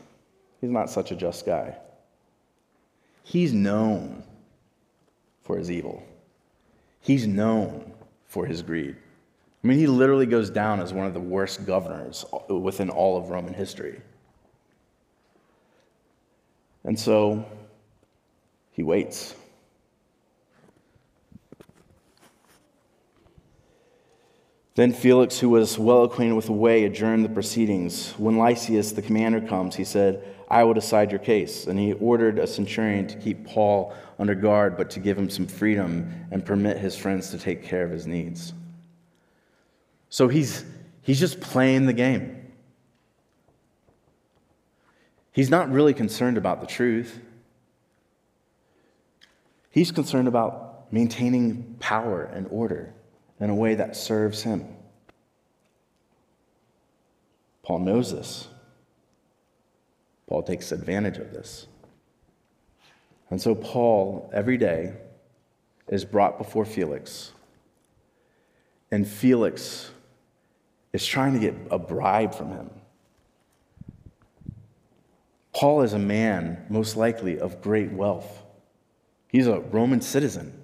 he's 0.60 0.70
not 0.70 0.90
such 0.90 1.10
a 1.10 1.16
just 1.16 1.44
guy. 1.44 1.76
He's 3.24 3.52
known 3.52 4.22
for 5.42 5.58
his 5.58 5.70
evil. 5.70 6.02
He's 7.02 7.26
known 7.26 7.92
for 8.26 8.46
his 8.46 8.62
greed. 8.62 8.96
I 9.62 9.66
mean, 9.66 9.78
he 9.78 9.86
literally 9.86 10.26
goes 10.26 10.50
down 10.50 10.80
as 10.80 10.92
one 10.92 11.06
of 11.06 11.14
the 11.14 11.20
worst 11.20 11.66
governors 11.66 12.24
within 12.48 12.90
all 12.90 13.16
of 13.16 13.28
Roman 13.28 13.52
history. 13.52 14.00
And 16.84 16.98
so 16.98 17.44
he 18.70 18.82
waits. 18.82 19.34
Then 24.74 24.92
Felix, 24.92 25.38
who 25.38 25.50
was 25.50 25.78
well 25.78 26.04
acquainted 26.04 26.34
with 26.34 26.46
the 26.46 26.52
way, 26.52 26.84
adjourned 26.84 27.24
the 27.24 27.28
proceedings. 27.28 28.12
When 28.12 28.38
Lysias, 28.38 28.92
the 28.92 29.02
commander, 29.02 29.40
comes, 29.40 29.76
he 29.76 29.84
said, 29.84 30.24
I 30.52 30.64
will 30.64 30.74
decide 30.74 31.10
your 31.10 31.18
case. 31.18 31.66
And 31.66 31.78
he 31.78 31.94
ordered 31.94 32.38
a 32.38 32.46
centurion 32.46 33.06
to 33.06 33.16
keep 33.16 33.46
Paul 33.46 33.94
under 34.18 34.34
guard, 34.34 34.76
but 34.76 34.90
to 34.90 35.00
give 35.00 35.16
him 35.16 35.30
some 35.30 35.46
freedom 35.46 36.26
and 36.30 36.44
permit 36.44 36.76
his 36.76 36.94
friends 36.94 37.30
to 37.30 37.38
take 37.38 37.64
care 37.64 37.82
of 37.82 37.90
his 37.90 38.06
needs. 38.06 38.52
So 40.10 40.28
he's, 40.28 40.66
he's 41.00 41.18
just 41.18 41.40
playing 41.40 41.86
the 41.86 41.94
game. 41.94 42.52
He's 45.32 45.48
not 45.48 45.72
really 45.72 45.94
concerned 45.94 46.36
about 46.36 46.60
the 46.60 46.66
truth. 46.66 47.18
He's 49.70 49.90
concerned 49.90 50.28
about 50.28 50.92
maintaining 50.92 51.76
power 51.80 52.24
and 52.24 52.46
order 52.50 52.92
in 53.40 53.48
a 53.48 53.54
way 53.54 53.74
that 53.76 53.96
serves 53.96 54.42
him. 54.42 54.68
Paul 57.62 57.78
knows 57.78 58.12
this. 58.12 58.48
Paul 60.32 60.42
takes 60.42 60.72
advantage 60.72 61.18
of 61.18 61.30
this. 61.30 61.66
And 63.28 63.38
so, 63.38 63.54
Paul, 63.54 64.30
every 64.32 64.56
day, 64.56 64.94
is 65.88 66.06
brought 66.06 66.38
before 66.38 66.64
Felix. 66.64 67.32
And 68.90 69.06
Felix 69.06 69.90
is 70.94 71.04
trying 71.04 71.34
to 71.34 71.38
get 71.38 71.54
a 71.70 71.78
bribe 71.78 72.34
from 72.34 72.48
him. 72.48 72.70
Paul 75.52 75.82
is 75.82 75.92
a 75.92 75.98
man, 75.98 76.64
most 76.70 76.96
likely, 76.96 77.38
of 77.38 77.60
great 77.60 77.92
wealth. 77.92 78.42
He's 79.28 79.46
a 79.46 79.60
Roman 79.60 80.00
citizen. 80.00 80.58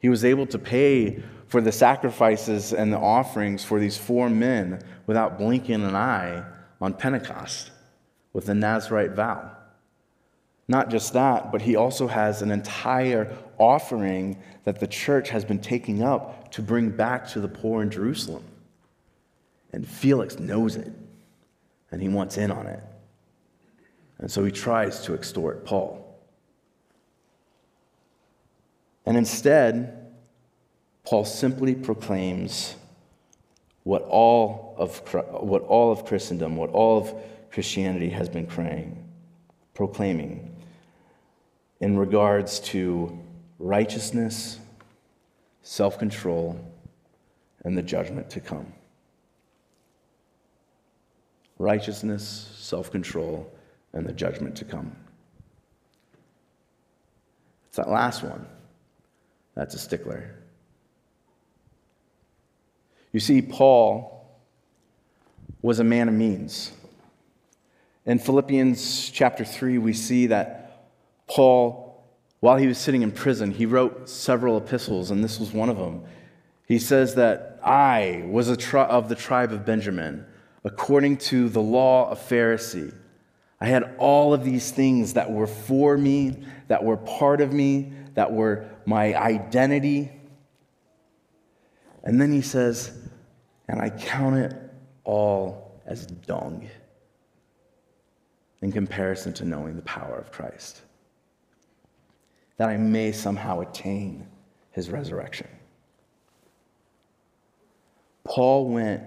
He 0.00 0.08
was 0.08 0.24
able 0.24 0.46
to 0.46 0.58
pay 0.58 1.22
for 1.48 1.60
the 1.60 1.70
sacrifices 1.70 2.72
and 2.72 2.90
the 2.90 2.98
offerings 2.98 3.62
for 3.62 3.78
these 3.78 3.98
four 3.98 4.30
men 4.30 4.80
without 5.06 5.36
blinking 5.36 5.84
an 5.84 5.94
eye 5.94 6.42
on 6.80 6.94
Pentecost 6.94 7.72
with 8.32 8.46
the 8.46 8.54
Nazarite 8.54 9.12
vow. 9.12 9.50
Not 10.68 10.88
just 10.88 11.12
that, 11.14 11.50
but 11.50 11.62
he 11.62 11.74
also 11.74 12.06
has 12.06 12.42
an 12.42 12.50
entire 12.50 13.36
offering 13.58 14.40
that 14.64 14.78
the 14.78 14.86
church 14.86 15.30
has 15.30 15.44
been 15.44 15.58
taking 15.58 16.02
up 16.02 16.52
to 16.52 16.62
bring 16.62 16.90
back 16.90 17.28
to 17.30 17.40
the 17.40 17.48
poor 17.48 17.82
in 17.82 17.90
Jerusalem. 17.90 18.44
And 19.72 19.86
Felix 19.86 20.38
knows 20.38 20.76
it, 20.76 20.92
and 21.90 22.00
he 22.00 22.08
wants 22.08 22.36
in 22.38 22.50
on 22.50 22.66
it. 22.66 22.80
And 24.18 24.30
so 24.30 24.44
he 24.44 24.52
tries 24.52 25.00
to 25.06 25.14
extort 25.14 25.64
Paul. 25.64 26.06
And 29.06 29.16
instead, 29.16 30.12
Paul 31.04 31.24
simply 31.24 31.74
proclaims 31.74 32.76
what 33.84 34.02
all 34.02 34.74
of, 34.76 34.98
what 35.42 35.62
all 35.62 35.90
of 35.90 36.04
Christendom, 36.04 36.56
what 36.56 36.70
all 36.70 36.98
of 36.98 37.14
Christianity 37.50 38.10
has 38.10 38.28
been 38.28 38.46
praying, 38.46 39.02
proclaiming 39.74 40.54
in 41.80 41.96
regards 41.96 42.60
to 42.60 43.18
righteousness, 43.58 44.58
self 45.62 45.98
control, 45.98 46.60
and 47.64 47.76
the 47.76 47.82
judgment 47.82 48.30
to 48.30 48.40
come. 48.40 48.72
Righteousness, 51.58 52.54
self 52.56 52.90
control, 52.90 53.50
and 53.92 54.06
the 54.06 54.12
judgment 54.12 54.56
to 54.56 54.64
come. 54.64 54.94
It's 57.68 57.76
that 57.76 57.88
last 57.88 58.22
one 58.22 58.46
that's 59.54 59.74
a 59.74 59.78
stickler. 59.78 60.39
You 63.12 63.20
see, 63.20 63.42
Paul 63.42 64.28
was 65.62 65.80
a 65.80 65.84
man 65.84 66.08
of 66.08 66.14
means. 66.14 66.72
In 68.06 68.18
Philippians 68.18 69.10
chapter 69.10 69.44
3, 69.44 69.78
we 69.78 69.92
see 69.92 70.28
that 70.28 70.90
Paul, 71.26 72.04
while 72.40 72.56
he 72.56 72.66
was 72.66 72.78
sitting 72.78 73.02
in 73.02 73.12
prison, 73.12 73.50
he 73.50 73.66
wrote 73.66 74.08
several 74.08 74.56
epistles, 74.56 75.10
and 75.10 75.22
this 75.22 75.38
was 75.38 75.52
one 75.52 75.68
of 75.68 75.76
them. 75.76 76.02
He 76.66 76.78
says 76.78 77.16
that 77.16 77.60
I 77.64 78.24
was 78.26 78.56
tri- 78.56 78.84
of 78.86 79.08
the 79.08 79.14
tribe 79.14 79.52
of 79.52 79.66
Benjamin, 79.66 80.24
according 80.64 81.18
to 81.18 81.48
the 81.48 81.60
law 81.60 82.08
of 82.10 82.18
Pharisee. 82.20 82.94
I 83.60 83.66
had 83.66 83.94
all 83.98 84.32
of 84.32 84.44
these 84.44 84.70
things 84.70 85.14
that 85.14 85.30
were 85.30 85.46
for 85.46 85.98
me, 85.98 86.44
that 86.68 86.82
were 86.82 86.96
part 86.96 87.40
of 87.40 87.52
me, 87.52 87.92
that 88.14 88.32
were 88.32 88.66
my 88.86 89.14
identity. 89.14 90.10
And 92.04 92.20
then 92.20 92.32
he 92.32 92.40
says, 92.40 92.98
and 93.68 93.80
I 93.80 93.90
count 93.90 94.36
it 94.36 94.54
all 95.04 95.80
as 95.86 96.06
dung 96.06 96.68
in 98.62 98.72
comparison 98.72 99.32
to 99.34 99.44
knowing 99.44 99.76
the 99.76 99.82
power 99.82 100.16
of 100.16 100.32
Christ, 100.32 100.82
that 102.56 102.68
I 102.68 102.76
may 102.76 103.12
somehow 103.12 103.60
attain 103.60 104.26
his 104.70 104.90
resurrection. 104.90 105.48
Paul 108.24 108.68
went 108.68 109.02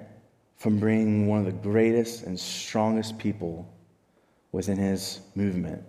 from 0.58 0.80
being 0.80 1.28
one 1.28 1.40
of 1.40 1.46
the 1.46 1.52
greatest 1.52 2.24
and 2.24 2.40
strongest 2.40 3.18
people 3.18 3.72
within 4.52 4.78
his 4.78 5.20
movement 5.36 5.84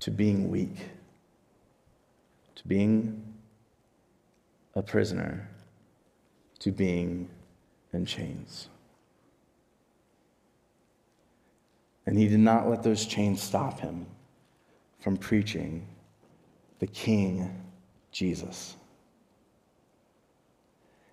to 0.00 0.10
being 0.10 0.50
weak, 0.50 0.76
to 2.56 2.68
being 2.68 3.22
a 4.74 4.82
prisoner, 4.82 5.48
to 6.60 6.72
being 6.72 7.28
in 7.92 8.04
chains. 8.04 8.68
And 12.06 12.18
he 12.18 12.26
did 12.26 12.40
not 12.40 12.68
let 12.68 12.82
those 12.82 13.04
chains 13.04 13.42
stop 13.42 13.80
him 13.80 14.06
from 15.00 15.16
preaching 15.16 15.86
the 16.78 16.86
King 16.86 17.62
Jesus. 18.12 18.76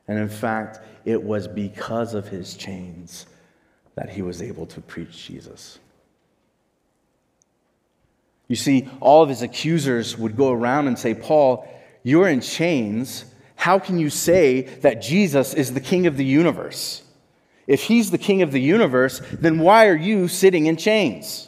And 0.08 0.20
in 0.20 0.30
fact, 0.30 0.80
it 1.04 1.22
was 1.22 1.48
because 1.48 2.14
of 2.14 2.28
his 2.28 2.56
chains 2.56 3.26
that 3.96 4.10
he 4.10 4.22
was 4.22 4.42
able 4.42 4.66
to 4.68 4.82
preach 4.82 5.26
Jesus. 5.26 5.80
You 8.48 8.56
see, 8.56 8.88
all 9.00 9.24
of 9.24 9.30
his 9.30 9.42
accusers 9.42 10.18
would 10.18 10.36
go 10.36 10.52
around 10.52 10.88
and 10.88 10.98
say, 10.98 11.14
Paul, 11.14 11.68
you're 12.04 12.28
in 12.28 12.42
chains 12.42 13.26
how 13.56 13.80
can 13.80 13.98
you 14.00 14.10
say 14.10 14.62
that 14.62 15.02
Jesus 15.02 15.54
is 15.54 15.74
the 15.74 15.80
king 15.80 16.08
of 16.08 16.18
the 16.18 16.26
universe? 16.26 17.04
If 17.68 17.84
he's 17.84 18.12
the 18.12 18.18
king 18.18 18.41
of 18.41 18.52
the 18.52 18.62
universe, 18.62 19.22
then 19.32 19.60
why 19.60 19.88
are 19.88 19.96
you 19.96 20.28
sitting 20.28 20.68
in 20.68 20.78
chains? 20.78 21.48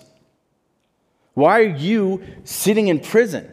Why 1.33 1.59
are 1.59 1.75
you 1.75 2.23
sitting 2.43 2.87
in 2.87 2.99
prison? 2.99 3.47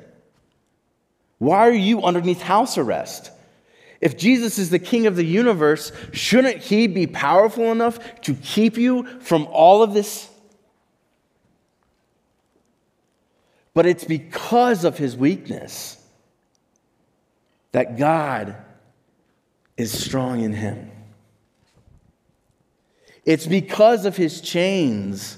Why 1.39 1.69
are 1.69 1.73
you 1.73 2.03
underneath 2.03 2.41
house 2.41 2.79
arrest? 2.79 3.31
If 4.01 4.17
Jesus 4.17 4.59
is 4.59 4.71
the 4.71 4.79
king 4.79 5.07
of 5.07 5.17
the 5.17 5.25
universe, 5.25 5.93
shouldn't 6.13 6.59
he 6.59 6.87
be 6.87 7.07
powerful 7.07 7.73
enough 7.73 7.99
to 8.23 8.35
keep 8.35 8.77
you 8.77 9.05
from 9.21 9.47
all 9.51 9.83
of 9.83 9.95
this? 9.95 10.31
But 13.75 13.87
it's 13.87 14.05
because 14.05 14.85
of 14.85 14.97
his 14.97 15.17
weakness 15.17 16.04
that 17.75 17.99
God 17.99 18.55
is 19.77 19.91
strong 19.91 20.43
in 20.43 20.53
him. 20.53 20.93
It's 23.25 23.47
because 23.49 24.05
of 24.05 24.17
his 24.17 24.41
chains 24.41 25.37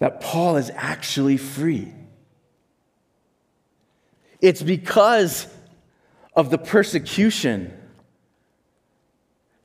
that 0.00 0.20
Paul 0.20 0.56
is 0.56 0.72
actually 0.74 1.36
free. 1.36 1.92
It's 4.40 4.62
because 4.62 5.46
of 6.34 6.50
the 6.50 6.58
persecution 6.58 7.72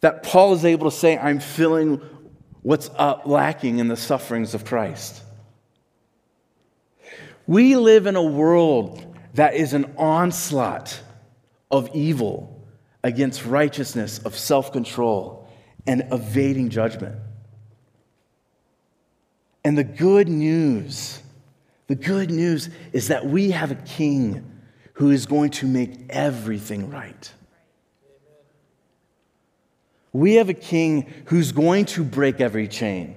that 0.01 0.21
Paul 0.21 0.53
is 0.53 0.65
able 0.65 0.91
to 0.91 0.95
say, 0.95 1.17
I'm 1.17 1.39
feeling 1.39 2.01
what's 2.61 2.91
up 2.97 3.25
lacking 3.25 3.79
in 3.79 3.87
the 3.87 3.97
sufferings 3.97 4.53
of 4.53 4.63
Christ. 4.63 5.23
We 7.47 7.75
live 7.77 8.05
in 8.05 8.15
a 8.15 8.21
world 8.21 9.03
that 9.33 9.55
is 9.55 9.73
an 9.73 9.91
onslaught 9.97 11.01
of 11.71 11.89
evil 11.93 12.67
against 13.03 13.45
righteousness, 13.45 14.19
of 14.19 14.35
self 14.35 14.71
control, 14.71 15.47
and 15.87 16.03
evading 16.11 16.69
judgment. 16.69 17.15
And 19.63 19.77
the 19.77 19.83
good 19.83 20.27
news, 20.27 21.21
the 21.87 21.95
good 21.95 22.31
news 22.31 22.69
is 22.93 23.09
that 23.09 23.25
we 23.25 23.51
have 23.51 23.71
a 23.71 23.75
king 23.75 24.45
who 24.93 25.11
is 25.11 25.25
going 25.25 25.51
to 25.51 25.65
make 25.65 25.91
everything 26.09 26.89
right. 26.89 27.31
We 30.11 30.35
have 30.35 30.49
a 30.49 30.53
king 30.53 31.11
who's 31.25 31.51
going 31.51 31.85
to 31.85 32.03
break 32.03 32.41
every 32.41 32.67
chain. 32.67 33.15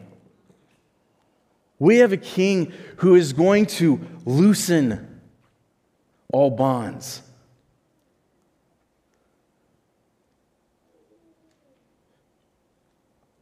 We 1.79 1.99
have 1.99 2.13
a 2.13 2.19
king 2.19 2.73
who 2.97 3.15
is 3.15 3.33
going 3.33 3.67
to 3.67 4.01
loosen 4.25 5.21
all 6.33 6.51
bonds. 6.51 7.23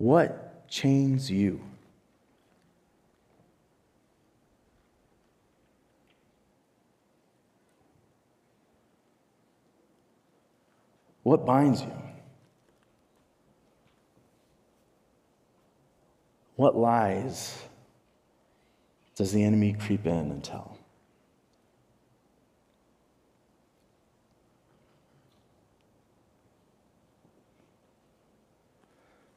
What 0.00 0.66
chains 0.66 1.30
you? 1.30 1.60
What 11.22 11.44
binds 11.44 11.82
you? 11.82 11.92
What 16.56 16.78
lies 16.78 17.62
does 19.16 19.32
the 19.32 19.44
enemy 19.44 19.74
creep 19.74 20.06
in 20.06 20.30
and 20.30 20.42
tell? 20.42 20.79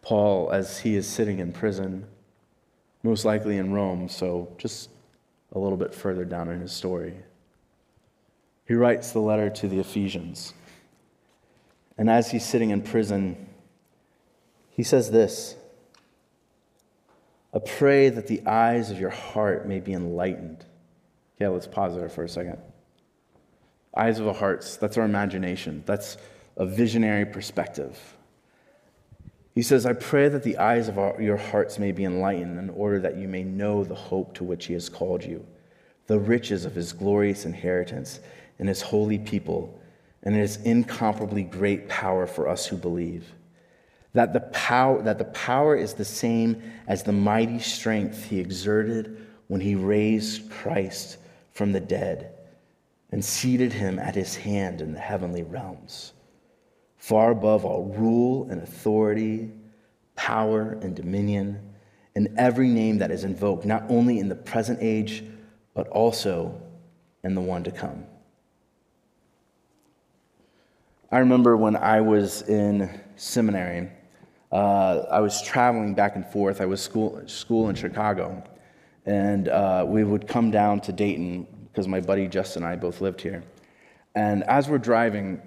Paul 0.04 0.52
as 0.52 0.80
he 0.80 0.96
is 0.96 1.08
sitting 1.08 1.40
in 1.40 1.52
prison, 1.52 2.06
most 3.02 3.26
likely 3.26 3.58
in 3.58 3.74
Rome, 3.74 4.08
so 4.08 4.54
just 4.58 4.90
a 5.54 5.60
little 5.60 5.78
bit 5.78 5.96
further 5.96 6.26
down 6.26 6.50
in 6.50 6.60
his 6.60 6.72
story. 6.72 7.16
He 8.66 8.76
writes 8.76 9.12
the 9.12 9.20
letter 9.20 9.50
to 9.50 9.68
the 9.68 9.80
Ephesians. 9.80 10.54
And 11.98 12.10
as 12.10 12.32
he's 12.32 12.46
sitting 12.46 12.70
in 12.70 12.82
prison, 12.82 13.50
he 14.70 14.84
says 14.84 15.10
this 15.10 15.56
I 17.54 17.60
pray 17.60 18.10
that 18.10 18.28
the 18.28 18.46
eyes 18.46 18.90
of 18.90 19.00
your 19.00 19.12
heart 19.12 19.68
may 19.68 19.80
be 19.80 19.94
enlightened. 19.94 20.66
Okay, 21.36 21.48
let's 21.48 21.68
pause 21.68 21.96
there 21.96 22.10
for 22.10 22.24
a 22.24 22.30
second. 22.30 22.58
Eyes 23.96 24.20
of 24.20 24.26
the 24.26 24.34
hearts, 24.34 24.76
that's 24.78 24.98
our 24.98 25.06
imagination, 25.06 25.84
that's 25.86 26.18
a 26.58 26.66
visionary 26.66 27.26
perspective. 27.26 27.98
He 29.54 29.62
says, 29.62 29.86
I 29.86 29.94
pray 29.94 30.30
that 30.30 30.44
the 30.44 30.58
eyes 30.58 30.88
of 30.88 30.98
our, 30.98 31.22
your 31.22 31.38
hearts 31.38 31.78
may 31.78 31.92
be 31.92 32.06
enlightened 32.06 32.58
in 32.58 32.72
order 32.72 33.00
that 33.00 33.18
you 33.18 33.28
may 33.28 33.44
know 33.44 33.84
the 33.84 33.94
hope 33.94 34.34
to 34.36 34.44
which 34.44 34.66
he 34.66 34.74
has 34.74 34.90
called 34.90 35.24
you, 35.24 35.46
the 36.08 36.20
riches 36.20 36.66
of 36.66 36.74
his 36.74 36.92
glorious 36.92 37.46
inheritance 37.46 38.20
in 38.58 38.68
his 38.68 38.82
holy 38.82 39.20
people, 39.20 39.80
and 40.24 40.36
his 40.36 40.58
incomparably 40.58 41.44
great 41.44 41.88
power 41.88 42.26
for 42.26 42.48
us 42.48 42.66
who 42.66 42.78
believe. 42.78 43.32
That 44.14 44.34
the, 44.34 44.40
power, 44.40 45.02
that 45.04 45.18
the 45.18 45.26
power 45.26 45.76
is 45.76 45.94
the 45.94 46.06
same 46.06 46.62
as 46.88 47.04
the 47.04 47.12
mighty 47.12 47.60
strength 47.60 48.26
he 48.26 48.40
exerted 48.40 49.28
when 49.48 49.62
he 49.62 49.76
raised 49.76 50.50
Christ 50.50 51.18
from 51.52 51.74
the 51.74 51.80
dead 51.80 52.32
and 53.12 53.24
seated 53.24 53.74
him 53.74 54.00
at 54.00 54.16
his 54.16 54.36
hand 54.36 54.82
in 54.82 54.94
the 54.94 55.00
heavenly 55.00 55.44
realms 55.44 56.14
far 57.04 57.32
above 57.32 57.66
all 57.66 57.84
rule 57.98 58.48
and 58.50 58.64
authority, 58.64 59.52
power 60.16 60.78
and 60.82 60.96
dominion, 60.96 61.60
and 62.16 62.30
every 62.38 62.70
name 62.70 62.98
that 62.98 63.12
is 63.12 63.26
invoked, 63.26 63.66
not 63.66 63.84
only 63.90 64.20
in 64.20 64.30
the 64.30 64.36
present 64.36 64.80
age, 64.82 65.22
but 65.74 65.86
also 65.90 66.58
in 67.26 67.36
the 67.36 67.42
one 67.42 67.62
to 67.62 67.72
come. 67.72 68.06
I 71.12 71.18
remember 71.18 71.58
when 71.58 71.76
I 71.76 72.00
was 72.00 72.44
in 72.44 72.90
seminary, 73.18 73.90
uh, 74.54 75.00
I 75.12 75.20
was 75.20 75.42
traveling 75.42 75.96
back 75.96 76.16
and 76.16 76.26
forth. 76.26 76.62
I 76.62 76.66
was 76.66 76.80
school, 76.80 77.22
school 77.26 77.68
in 77.68 77.76
Chicago. 77.76 78.42
and 79.06 79.50
uh, 79.50 79.84
we 79.86 80.06
would 80.06 80.26
come 80.26 80.52
down 80.52 80.80
to 80.80 80.94
Dayton 80.94 81.48
because 81.68 81.86
my 81.86 82.00
buddy 82.00 82.30
Justin 82.30 82.64
and 82.64 82.72
I 82.72 82.78
both 82.78 83.02
lived 83.02 83.20
here. 83.20 83.44
And 84.16 84.44
as 84.44 84.70
we're 84.70 84.78
driving, 84.78 85.42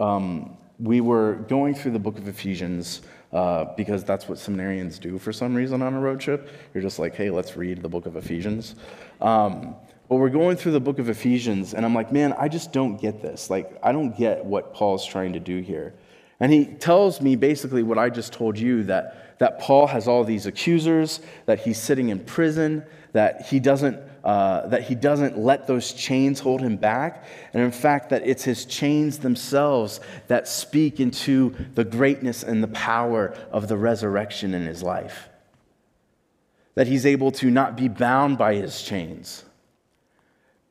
um, 0.00 0.56
we 0.82 1.00
were 1.00 1.34
going 1.48 1.74
through 1.74 1.92
the 1.92 1.98
book 1.98 2.18
of 2.18 2.26
Ephesians 2.26 3.02
uh, 3.32 3.66
because 3.76 4.02
that's 4.04 4.28
what 4.28 4.36
seminarians 4.36 4.98
do 4.98 5.16
for 5.18 5.32
some 5.32 5.54
reason 5.54 5.80
on 5.80 5.94
a 5.94 6.00
road 6.00 6.20
trip. 6.20 6.48
You're 6.74 6.82
just 6.82 6.98
like, 6.98 7.14
hey, 7.14 7.30
let's 7.30 7.56
read 7.56 7.82
the 7.82 7.88
book 7.88 8.06
of 8.06 8.16
Ephesians. 8.16 8.74
Um, 9.20 9.76
but 10.08 10.16
we're 10.16 10.28
going 10.28 10.56
through 10.56 10.72
the 10.72 10.80
book 10.80 10.98
of 10.98 11.08
Ephesians, 11.08 11.72
and 11.72 11.86
I'm 11.86 11.94
like, 11.94 12.12
man, 12.12 12.34
I 12.36 12.48
just 12.48 12.72
don't 12.72 13.00
get 13.00 13.22
this. 13.22 13.48
Like, 13.48 13.78
I 13.82 13.92
don't 13.92 14.16
get 14.16 14.44
what 14.44 14.74
Paul's 14.74 15.06
trying 15.06 15.32
to 15.34 15.40
do 15.40 15.60
here. 15.60 15.94
And 16.40 16.52
he 16.52 16.66
tells 16.66 17.20
me 17.20 17.36
basically 17.36 17.84
what 17.84 17.98
I 17.98 18.10
just 18.10 18.32
told 18.32 18.58
you 18.58 18.82
that, 18.84 19.38
that 19.38 19.60
Paul 19.60 19.86
has 19.86 20.08
all 20.08 20.24
these 20.24 20.46
accusers, 20.46 21.20
that 21.46 21.60
he's 21.60 21.78
sitting 21.78 22.08
in 22.08 22.18
prison, 22.18 22.84
that 23.12 23.46
he 23.46 23.60
doesn't 23.60 23.98
uh, 24.24 24.66
that 24.68 24.82
he 24.82 24.94
doesn't 24.94 25.36
let 25.36 25.66
those 25.66 25.92
chains 25.92 26.40
hold 26.40 26.60
him 26.60 26.76
back. 26.76 27.24
And 27.52 27.62
in 27.62 27.72
fact, 27.72 28.10
that 28.10 28.26
it's 28.26 28.44
his 28.44 28.64
chains 28.64 29.18
themselves 29.18 30.00
that 30.28 30.46
speak 30.46 31.00
into 31.00 31.54
the 31.74 31.84
greatness 31.84 32.42
and 32.42 32.62
the 32.62 32.68
power 32.68 33.36
of 33.50 33.68
the 33.68 33.76
resurrection 33.76 34.54
in 34.54 34.66
his 34.66 34.82
life. 34.82 35.28
That 36.74 36.86
he's 36.86 37.04
able 37.04 37.32
to 37.32 37.50
not 37.50 37.76
be 37.76 37.88
bound 37.88 38.38
by 38.38 38.54
his 38.54 38.82
chains. 38.82 39.44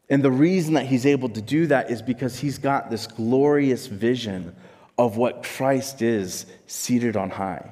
And 0.10 0.24
the 0.24 0.32
reason 0.32 0.74
that 0.74 0.86
he's 0.86 1.06
able 1.06 1.30
to 1.30 1.42
do 1.42 1.68
that 1.68 1.90
is 1.90 2.02
because 2.02 2.40
he's 2.40 2.58
got 2.58 2.90
this 2.90 3.08
glorious 3.08 3.88
vision 3.88 4.56
of 4.98 5.18
what 5.18 5.44
Christ 5.44 6.02
is 6.02 6.46
seated 6.68 7.16
on 7.16 7.30
high. 7.30 7.72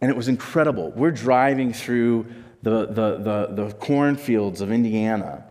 And 0.00 0.10
it 0.10 0.16
was 0.16 0.28
incredible. 0.28 0.92
We're 0.92 1.10
driving 1.10 1.72
through 1.72 2.26
the, 2.64 2.86
the, 2.86 3.18
the, 3.18 3.64
the 3.64 3.74
cornfields 3.74 4.62
of 4.62 4.72
Indiana, 4.72 5.44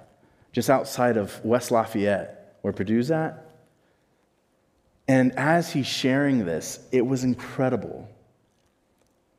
just 0.51 0.69
outside 0.69 1.15
of 1.15 1.43
West 1.45 1.69
Lafayette, 1.69 2.57
where 2.61 2.73
Purdue's 2.73 3.11
at. 3.11 3.45
And 5.07 5.31
as 5.37 5.71
he's 5.71 5.85
sharing 5.85 6.43
this, 6.43 6.79
it 6.91 7.05
was 7.05 7.23
incredible. 7.23 8.09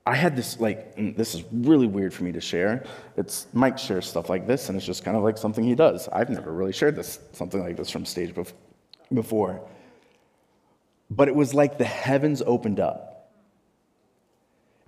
I 0.06 0.14
had 0.14 0.36
this, 0.36 0.60
like, 0.60 0.96
mm, 0.96 1.16
this 1.16 1.34
is 1.34 1.42
really 1.50 1.88
weird 1.88 2.14
for 2.14 2.22
me 2.22 2.30
to 2.32 2.40
share. 2.40 2.84
It's 3.16 3.48
Mike 3.52 3.78
shares 3.78 4.06
stuff 4.06 4.28
like 4.28 4.46
this, 4.46 4.68
and 4.68 4.76
it's 4.76 4.86
just 4.86 5.04
kind 5.04 5.16
of 5.16 5.24
like 5.24 5.36
something 5.36 5.64
he 5.64 5.74
does. 5.74 6.08
I've 6.12 6.30
never 6.30 6.52
really 6.52 6.72
shared 6.72 6.94
this, 6.94 7.18
something 7.32 7.60
like 7.60 7.76
this 7.76 7.90
from 7.90 8.04
stage 8.04 8.34
before. 9.12 9.60
But 11.10 11.26
it 11.26 11.34
was 11.34 11.54
like 11.54 11.78
the 11.78 11.84
heavens 11.84 12.40
opened 12.46 12.78
up, 12.78 13.32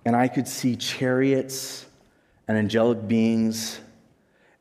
and 0.05 0.15
I 0.15 0.29
could 0.29 0.47
see 0.47 0.77
chariots 0.77 1.86
and 2.47 2.57
angelic 2.57 3.07
beings 3.07 3.79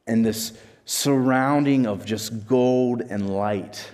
and 0.06 0.24
this 0.24 0.52
surrounding 0.84 1.86
of 1.86 2.04
just 2.04 2.46
gold 2.46 3.00
and 3.00 3.30
light. 3.30 3.90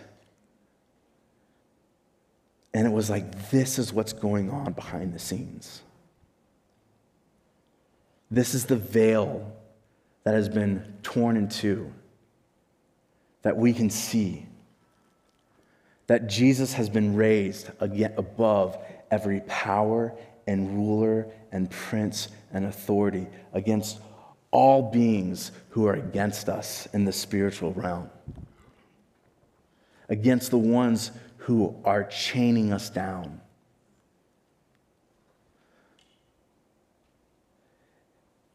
And 2.74 2.86
it 2.86 2.90
was 2.90 3.10
like, 3.10 3.50
this 3.50 3.78
is 3.78 3.92
what's 3.92 4.12
going 4.12 4.50
on 4.50 4.72
behind 4.72 5.12
the 5.12 5.18
scenes. 5.18 5.82
This 8.30 8.54
is 8.54 8.64
the 8.64 8.76
veil 8.76 9.52
that 10.24 10.34
has 10.34 10.48
been 10.48 10.96
torn 11.02 11.36
in 11.36 11.48
two 11.48 11.92
that 13.42 13.56
we 13.56 13.72
can 13.72 13.90
see. 13.90 14.46
That 16.06 16.28
Jesus 16.28 16.72
has 16.74 16.88
been 16.88 17.14
raised 17.14 17.70
again 17.80 18.14
above 18.16 18.78
every 19.10 19.40
power 19.42 20.14
and 20.46 20.74
ruler 20.76 21.26
and 21.50 21.70
prince 21.70 22.28
and 22.52 22.66
authority 22.66 23.26
against 23.52 24.00
all 24.50 24.90
beings 24.90 25.50
who 25.70 25.86
are 25.86 25.94
against 25.94 26.48
us 26.48 26.86
in 26.92 27.04
the 27.04 27.12
spiritual 27.12 27.72
realm, 27.72 28.10
against 30.08 30.50
the 30.50 30.58
ones 30.58 31.10
who 31.38 31.74
are 31.84 32.04
chaining 32.04 32.72
us 32.72 32.90
down. 32.90 33.40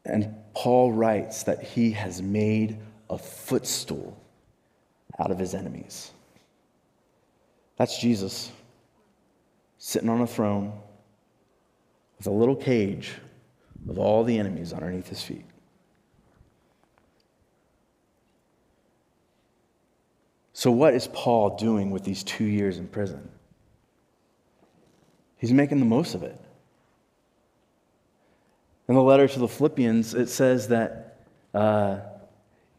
And 0.06 0.34
Paul 0.54 0.94
writes 0.94 1.44
that 1.44 1.62
he 1.62 1.92
has 1.92 2.22
made 2.22 2.78
a 3.10 3.18
footstool 3.18 4.18
out 5.20 5.32
of 5.32 5.40
his 5.40 5.54
enemies. 5.54 6.12
That's 7.78 8.00
Jesus 8.00 8.52
sitting 9.78 10.10
on 10.10 10.22
a 10.22 10.28
throne 10.28 10.74
with 12.18 12.28
a 12.28 12.32
little 12.32 12.56
cage 12.56 13.14
of 13.90 13.98
all 13.98 14.24
the 14.24 14.38
enemies 14.38 14.74
underneath 14.74 15.08
his 15.08 15.22
feet. 15.22 15.46
So, 20.54 20.72
what 20.72 20.94
is 20.94 21.08
Paul 21.14 21.56
doing 21.56 21.92
with 21.92 22.04
these 22.04 22.24
two 22.24 22.46
years 22.46 22.78
in 22.78 22.88
prison? 22.88 23.30
He's 25.38 25.54
making 25.54 25.80
the 25.80 25.86
most 25.86 26.16
of 26.16 26.24
it. 26.24 26.40
In 28.88 28.96
the 28.96 29.04
letter 29.04 29.28
to 29.28 29.40
the 29.40 29.48
Philippians, 29.48 30.14
it 30.14 30.30
says 30.30 30.70
that 30.70 31.20
uh, 31.54 32.00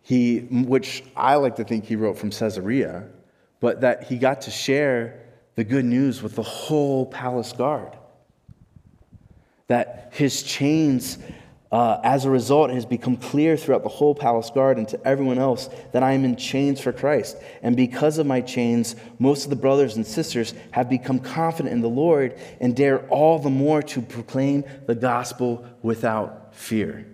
he, 0.02 0.38
which 0.50 1.04
I 1.16 1.34
like 1.34 1.56
to 1.56 1.64
think 1.64 1.84
he 1.84 1.96
wrote 1.96 2.16
from 2.16 2.30
Caesarea, 2.30 3.06
but 3.60 3.82
that 3.82 4.04
he 4.04 4.16
got 4.16 4.40
to 4.42 4.50
share 4.50 5.26
the 5.54 5.64
good 5.64 5.84
news 5.84 6.22
with 6.22 6.34
the 6.34 6.42
whole 6.42 7.06
palace 7.06 7.52
guard 7.52 7.97
that 9.68 10.10
his 10.12 10.42
chains, 10.42 11.18
uh, 11.70 12.00
as 12.02 12.24
a 12.24 12.30
result, 12.30 12.70
has 12.70 12.84
become 12.84 13.16
clear 13.16 13.56
throughout 13.56 13.82
the 13.82 13.88
whole 13.88 14.14
palace 14.14 14.50
guard 14.50 14.78
and 14.78 14.88
to 14.88 15.06
everyone 15.06 15.38
else 15.38 15.68
that 15.92 16.02
I 16.02 16.12
am 16.12 16.24
in 16.24 16.36
chains 16.36 16.80
for 16.80 16.92
Christ. 16.92 17.36
And 17.62 17.76
because 17.76 18.18
of 18.18 18.26
my 18.26 18.40
chains, 18.40 18.96
most 19.18 19.44
of 19.44 19.50
the 19.50 19.56
brothers 19.56 19.96
and 19.96 20.06
sisters 20.06 20.54
have 20.72 20.88
become 20.88 21.18
confident 21.18 21.72
in 21.72 21.80
the 21.80 21.88
Lord 21.88 22.38
and 22.60 22.74
dare 22.74 23.06
all 23.08 23.38
the 23.38 23.50
more 23.50 23.82
to 23.82 24.02
proclaim 24.02 24.64
the 24.86 24.94
gospel 24.94 25.64
without 25.82 26.54
fear. 26.54 27.06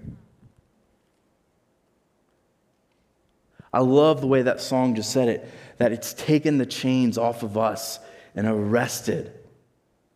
I 3.73 3.81
love 3.81 4.21
the 4.21 4.29
way 4.29 4.43
that 4.43 4.61
song 4.61 4.95
just 4.95 5.11
said 5.11 5.29
it 5.29 5.51
that 5.79 5.90
it's 5.90 6.14
taken 6.14 6.59
the 6.59 6.67
chains 6.67 7.19
off 7.19 7.43
of 7.43 7.59
us 7.59 7.99
and 8.37 8.47
arrested 8.47 9.33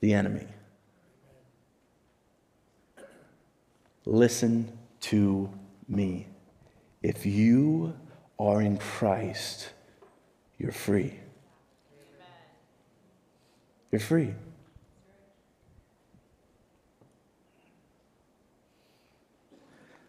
the 0.01 0.15
enemy. 0.15 0.47
Listen 4.09 4.73
to 5.01 5.53
me. 5.87 6.29
If 7.03 7.27
you 7.27 7.93
are 8.39 8.63
in 8.63 8.79
Christ, 8.79 9.69
you're 10.57 10.73
free. 10.73 11.21
You're 13.93 14.01
free. 14.01 14.35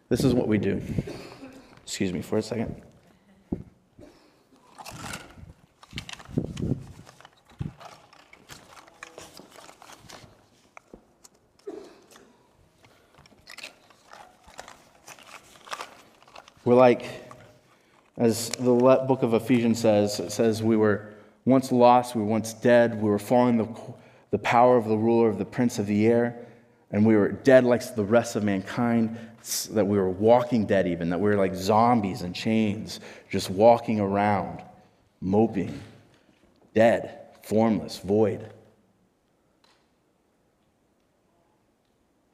This 0.08 0.24
is 0.24 0.32
what 0.32 0.48
we 0.48 0.56
do. 0.56 0.80
Excuse 1.82 2.14
me 2.14 2.22
for 2.22 2.38
a 2.38 2.42
second. 2.42 2.80
We're 16.70 16.76
like, 16.76 17.04
as 18.16 18.50
the 18.50 18.72
book 18.72 19.24
of 19.24 19.34
Ephesians 19.34 19.80
says, 19.80 20.20
it 20.20 20.30
says 20.30 20.62
we 20.62 20.76
were 20.76 21.12
once 21.44 21.72
lost, 21.72 22.14
we 22.14 22.22
were 22.22 22.28
once 22.28 22.52
dead, 22.52 23.02
we 23.02 23.10
were 23.10 23.18
following 23.18 23.56
the, 23.56 23.66
the 24.30 24.38
power 24.38 24.76
of 24.76 24.86
the 24.86 24.96
ruler 24.96 25.28
of 25.28 25.36
the 25.36 25.44
prince 25.44 25.80
of 25.80 25.88
the 25.88 26.06
air, 26.06 26.46
and 26.92 27.04
we 27.04 27.16
were 27.16 27.32
dead 27.32 27.64
like 27.64 27.96
the 27.96 28.04
rest 28.04 28.36
of 28.36 28.44
mankind, 28.44 29.18
that 29.72 29.84
we 29.84 29.98
were 29.98 30.10
walking 30.10 30.64
dead 30.64 30.86
even, 30.86 31.10
that 31.10 31.18
we 31.18 31.30
were 31.30 31.36
like 31.36 31.56
zombies 31.56 32.22
in 32.22 32.32
chains, 32.32 33.00
just 33.28 33.50
walking 33.50 33.98
around, 33.98 34.62
moping, 35.20 35.76
dead, 36.72 37.18
formless, 37.42 37.98
void. 37.98 38.48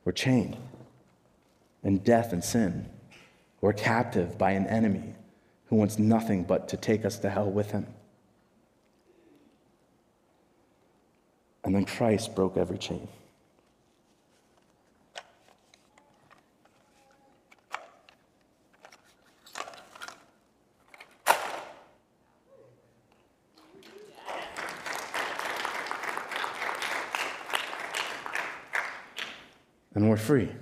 We're 0.05 0.13
chained 0.13 0.59
in 1.83 2.01
death 2.01 2.35
and 2.35 2.45
sin. 2.45 2.91
We're 3.67 3.73
captive 3.73 4.39
by 4.39 4.53
an 4.53 4.69
enemy 4.69 5.17
who 5.65 5.75
wants 5.75 5.99
nothing 5.99 6.45
but 6.45 6.69
to 6.69 6.77
take 6.77 7.05
us 7.05 7.19
to 7.19 7.29
hell 7.29 7.51
with 7.51 7.73
him. 7.73 7.85
And 11.65 11.75
then 11.75 11.85
Christ 11.85 12.37
broke 12.37 12.57
every 12.57 12.79
chain. 12.79 13.09
And 29.97 30.09
we're 30.09 30.17
free. 30.17 30.53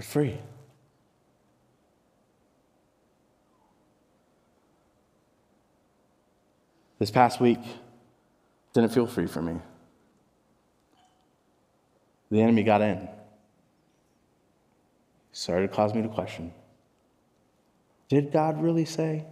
We're 0.00 0.04
free. 0.04 0.38
This 6.98 7.10
past 7.10 7.38
week 7.38 7.58
didn't 8.72 8.94
feel 8.94 9.06
free 9.06 9.26
for 9.26 9.42
me. 9.42 9.58
The 12.30 12.40
enemy 12.40 12.62
got 12.62 12.80
in. 12.80 12.96
He 13.00 13.08
started 15.32 15.68
to 15.68 15.76
cause 15.76 15.92
me 15.92 16.00
to 16.00 16.08
question 16.08 16.54
Did 18.08 18.32
God 18.32 18.62
really 18.62 18.86
say? 18.86 19.26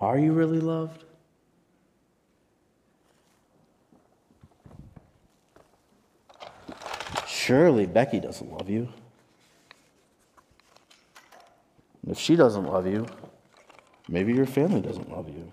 Are 0.00 0.18
you 0.18 0.34
really 0.34 0.60
loved? 0.60 1.02
Surely 7.48 7.86
Becky 7.86 8.20
doesn't 8.20 8.52
love 8.52 8.68
you. 8.68 8.86
And 12.02 12.12
if 12.12 12.18
she 12.18 12.36
doesn't 12.36 12.66
love 12.66 12.86
you, 12.86 13.06
maybe 14.06 14.34
your 14.34 14.44
family 14.44 14.82
doesn't 14.82 15.10
love 15.10 15.30
you. 15.30 15.50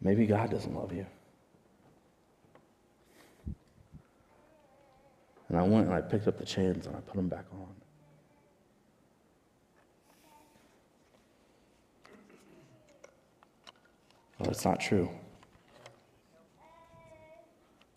Maybe 0.00 0.26
God 0.26 0.50
doesn't 0.50 0.74
love 0.74 0.92
you. 0.92 1.06
And 5.48 5.56
I 5.56 5.62
went 5.62 5.86
and 5.86 5.94
I 5.94 6.00
picked 6.00 6.26
up 6.26 6.36
the 6.36 6.44
chains 6.44 6.88
and 6.88 6.96
I 6.96 6.98
put 6.98 7.14
them 7.14 7.28
back 7.28 7.44
on. 7.52 7.68
Well, 14.40 14.50
it's 14.50 14.64
not 14.64 14.80
true. 14.80 15.08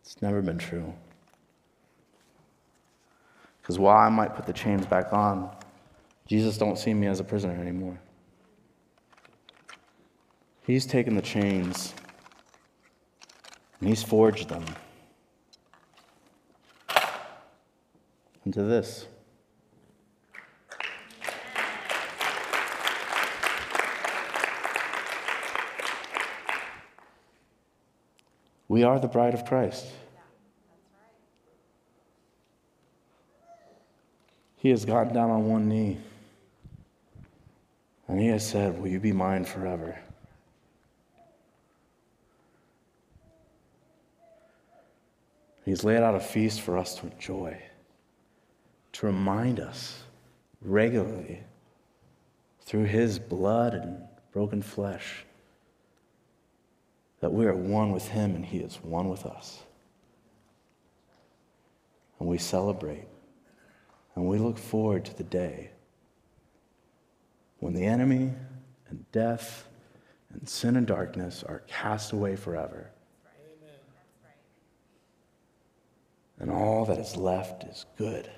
It's 0.08 0.22
never 0.22 0.42
been 0.42 0.58
true. 0.58 0.94
Because 3.62 3.78
while 3.78 3.98
I 3.98 4.08
might 4.08 4.38
put 4.38 4.46
the 4.46 4.54
chains 4.54 4.86
back 4.86 5.12
on, 5.12 5.54
Jesus 6.26 6.58
don't 6.58 6.78
see 6.78 6.94
me 6.94 7.08
as 7.08 7.20
a 7.20 7.26
prisoner 7.26 7.60
anymore. 7.60 8.00
He's 10.66 10.86
taken 10.86 11.18
the 11.18 11.22
chains 11.22 11.94
and 13.82 13.90
he's 13.90 14.02
forged 14.02 14.48
them 14.48 14.64
into 18.46 18.64
this. 18.64 19.08
We 28.68 28.84
are 28.84 29.00
the 29.00 29.08
bride 29.08 29.34
of 29.34 29.46
Christ. 29.46 29.86
He 34.58 34.70
has 34.70 34.86
gotten 34.86 35.14
down 35.14 35.30
on 35.30 35.48
one 35.48 35.70
knee 35.70 35.98
and 38.08 38.20
he 38.20 38.28
has 38.28 38.48
said, 38.48 38.80
Will 38.80 38.88
you 38.88 39.00
be 39.00 39.12
mine 39.12 39.46
forever? 39.46 39.98
He's 45.66 45.84
laid 45.84 46.02
out 46.02 46.16
a 46.16 46.20
feast 46.20 46.62
for 46.62 46.78
us 46.78 46.96
to 46.96 47.08
enjoy, 47.08 47.62
to 48.94 49.06
remind 49.06 49.60
us 49.60 50.02
regularly 50.62 51.42
through 52.62 52.86
his 52.86 53.20
blood 53.20 53.74
and 53.74 54.02
broken 54.32 54.62
flesh 54.62 55.26
that 57.20 57.32
we 57.32 57.46
are 57.46 57.56
one 57.56 57.92
with 57.92 58.08
him 58.10 58.36
and 58.36 58.46
he 58.46 58.58
is 58.60 58.76
one 58.84 59.10
with 59.10 59.26
us. 59.26 59.64
And 62.20 62.28
we 62.28 62.38
celebrate 62.38 63.08
and 64.16 64.28
we 64.28 64.40
look 64.40 64.58
forward 64.58 65.06
to 65.06 65.16
the 65.16 65.24
day 65.24 65.72
when 67.60 67.74
the 67.74 67.86
enemy 67.86 68.34
and 68.90 69.12
death 69.12 69.68
and 70.34 70.48
sin 70.48 70.76
and 70.76 70.88
darkness 70.88 71.44
are 71.44 71.64
cast 71.68 72.12
away 72.12 72.36
forever 72.36 72.92
And 76.40 76.52
all 76.52 76.86
that 76.86 77.00
is 77.00 77.16
left 77.16 77.64
is 77.64 77.86
good 77.98 78.30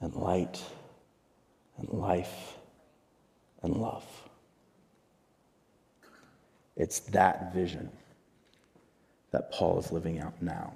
and 0.00 0.14
light 0.14 0.62
and 1.78 1.88
life 1.90 2.56
and 3.62 3.76
love. 3.76 4.04
It's 6.76 7.00
that 7.00 7.54
vision 7.54 7.90
that 9.30 9.50
Paul 9.50 9.78
is 9.78 9.90
living 9.90 10.18
out 10.20 10.40
now. 10.42 10.72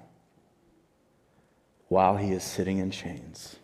While 1.89 2.17
he 2.17 2.31
is 2.31 2.43
sitting 2.43 2.79
in 2.79 2.89
chains, 2.89 3.57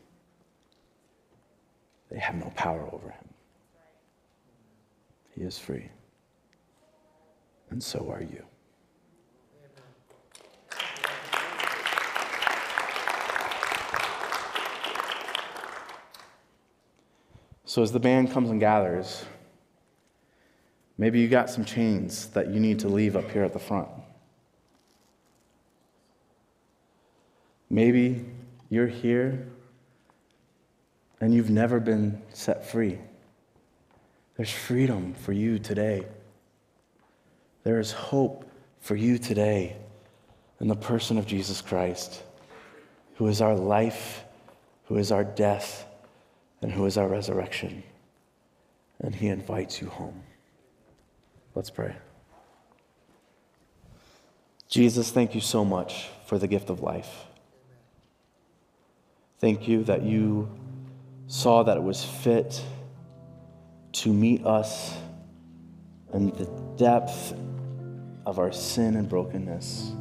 they 2.11 2.19
have 2.19 2.35
no 2.35 2.51
power 2.55 2.87
over 2.91 3.09
him. 3.09 3.27
He 5.35 5.41
is 5.43 5.57
free. 5.57 5.89
And 7.69 7.83
so 7.83 8.09
are 8.11 8.21
you. 8.21 8.43
So, 17.65 17.83
as 17.83 17.91
the 17.91 17.99
band 17.99 18.31
comes 18.31 18.49
and 18.49 18.59
gathers, 18.59 19.25
maybe 20.97 21.19
you 21.19 21.27
got 21.27 21.49
some 21.49 21.65
chains 21.65 22.27
that 22.27 22.49
you 22.49 22.59
need 22.59 22.79
to 22.79 22.87
leave 22.87 23.15
up 23.15 23.29
here 23.31 23.43
at 23.43 23.53
the 23.53 23.59
front. 23.59 23.87
Maybe 27.69 28.25
you're 28.69 28.87
here 28.87 29.47
and 31.19 31.33
you've 31.33 31.49
never 31.49 31.79
been 31.79 32.21
set 32.33 32.65
free. 32.65 32.99
There's 34.35 34.51
freedom 34.51 35.13
for 35.15 35.33
you 35.33 35.59
today. 35.59 36.05
There 37.63 37.79
is 37.79 37.91
hope 37.91 38.49
for 38.79 38.95
you 38.95 39.17
today 39.17 39.75
in 40.59 40.67
the 40.67 40.75
person 40.75 41.17
of 41.17 41.25
Jesus 41.25 41.61
Christ, 41.61 42.23
who 43.15 43.27
is 43.27 43.41
our 43.41 43.55
life, 43.55 44.23
who 44.85 44.97
is 44.97 45.11
our 45.11 45.23
death 45.23 45.85
and 46.61 46.71
who 46.71 46.85
is 46.85 46.97
our 46.97 47.07
resurrection. 47.07 47.83
And 48.99 49.13
he 49.13 49.27
invites 49.27 49.81
you 49.81 49.89
home. 49.89 50.23
Let's 51.57 51.71
pray. 51.71 51.95
Jesus, 54.69 55.09
thank 55.09 55.33
you 55.33 55.41
so 55.41 55.65
much 55.65 56.07
for 56.27 56.37
the 56.37 56.45
gift 56.45 56.69
of 56.69 56.81
life. 56.81 57.25
Thank 59.39 59.67
you 59.67 59.83
that 59.85 60.03
you 60.03 60.51
saw 61.25 61.63
that 61.63 61.75
it 61.75 61.81
was 61.81 62.05
fit 62.05 62.63
to 63.93 64.13
meet 64.13 64.45
us 64.45 64.95
in 66.13 66.29
the 66.29 66.45
depth 66.77 67.33
of 68.27 68.37
our 68.37 68.51
sin 68.51 68.95
and 68.95 69.09
brokenness. 69.09 69.93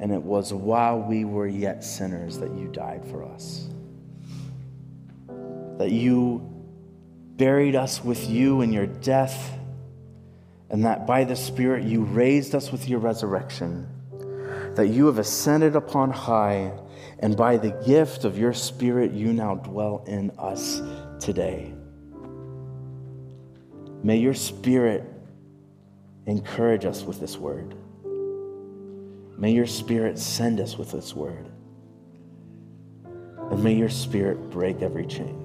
And 0.00 0.10
it 0.10 0.22
was 0.22 0.54
while 0.54 1.02
we 1.02 1.26
were 1.26 1.46
yet 1.46 1.84
sinners 1.84 2.38
that 2.38 2.50
you 2.52 2.66
died 2.68 3.04
for 3.10 3.24
us 3.24 3.68
that 5.76 5.92
you 5.92 6.40
buried 7.36 7.76
us 7.76 8.02
with 8.02 8.30
you 8.30 8.62
in 8.62 8.72
your 8.72 8.86
death, 8.86 9.57
and 10.70 10.84
that 10.84 11.06
by 11.06 11.24
the 11.24 11.36
Spirit 11.36 11.84
you 11.84 12.04
raised 12.04 12.54
us 12.54 12.70
with 12.70 12.88
your 12.88 12.98
resurrection, 12.98 13.88
that 14.74 14.88
you 14.88 15.06
have 15.06 15.18
ascended 15.18 15.76
upon 15.76 16.10
high, 16.10 16.72
and 17.20 17.36
by 17.36 17.56
the 17.56 17.70
gift 17.86 18.24
of 18.24 18.38
your 18.38 18.52
Spirit 18.52 19.12
you 19.12 19.32
now 19.32 19.54
dwell 19.56 20.04
in 20.06 20.30
us 20.38 20.80
today. 21.20 21.72
May 24.02 24.18
your 24.18 24.34
Spirit 24.34 25.04
encourage 26.26 26.84
us 26.84 27.02
with 27.02 27.18
this 27.18 27.38
word. 27.38 27.74
May 29.38 29.52
your 29.52 29.66
Spirit 29.66 30.18
send 30.18 30.60
us 30.60 30.76
with 30.76 30.92
this 30.92 31.14
word. 31.14 31.46
And 33.50 33.64
may 33.64 33.74
your 33.74 33.88
Spirit 33.88 34.50
break 34.50 34.82
every 34.82 35.06
chain. 35.06 35.44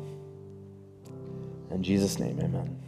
In 1.71 1.81
Jesus' 1.81 2.19
name, 2.19 2.39
amen. 2.39 2.82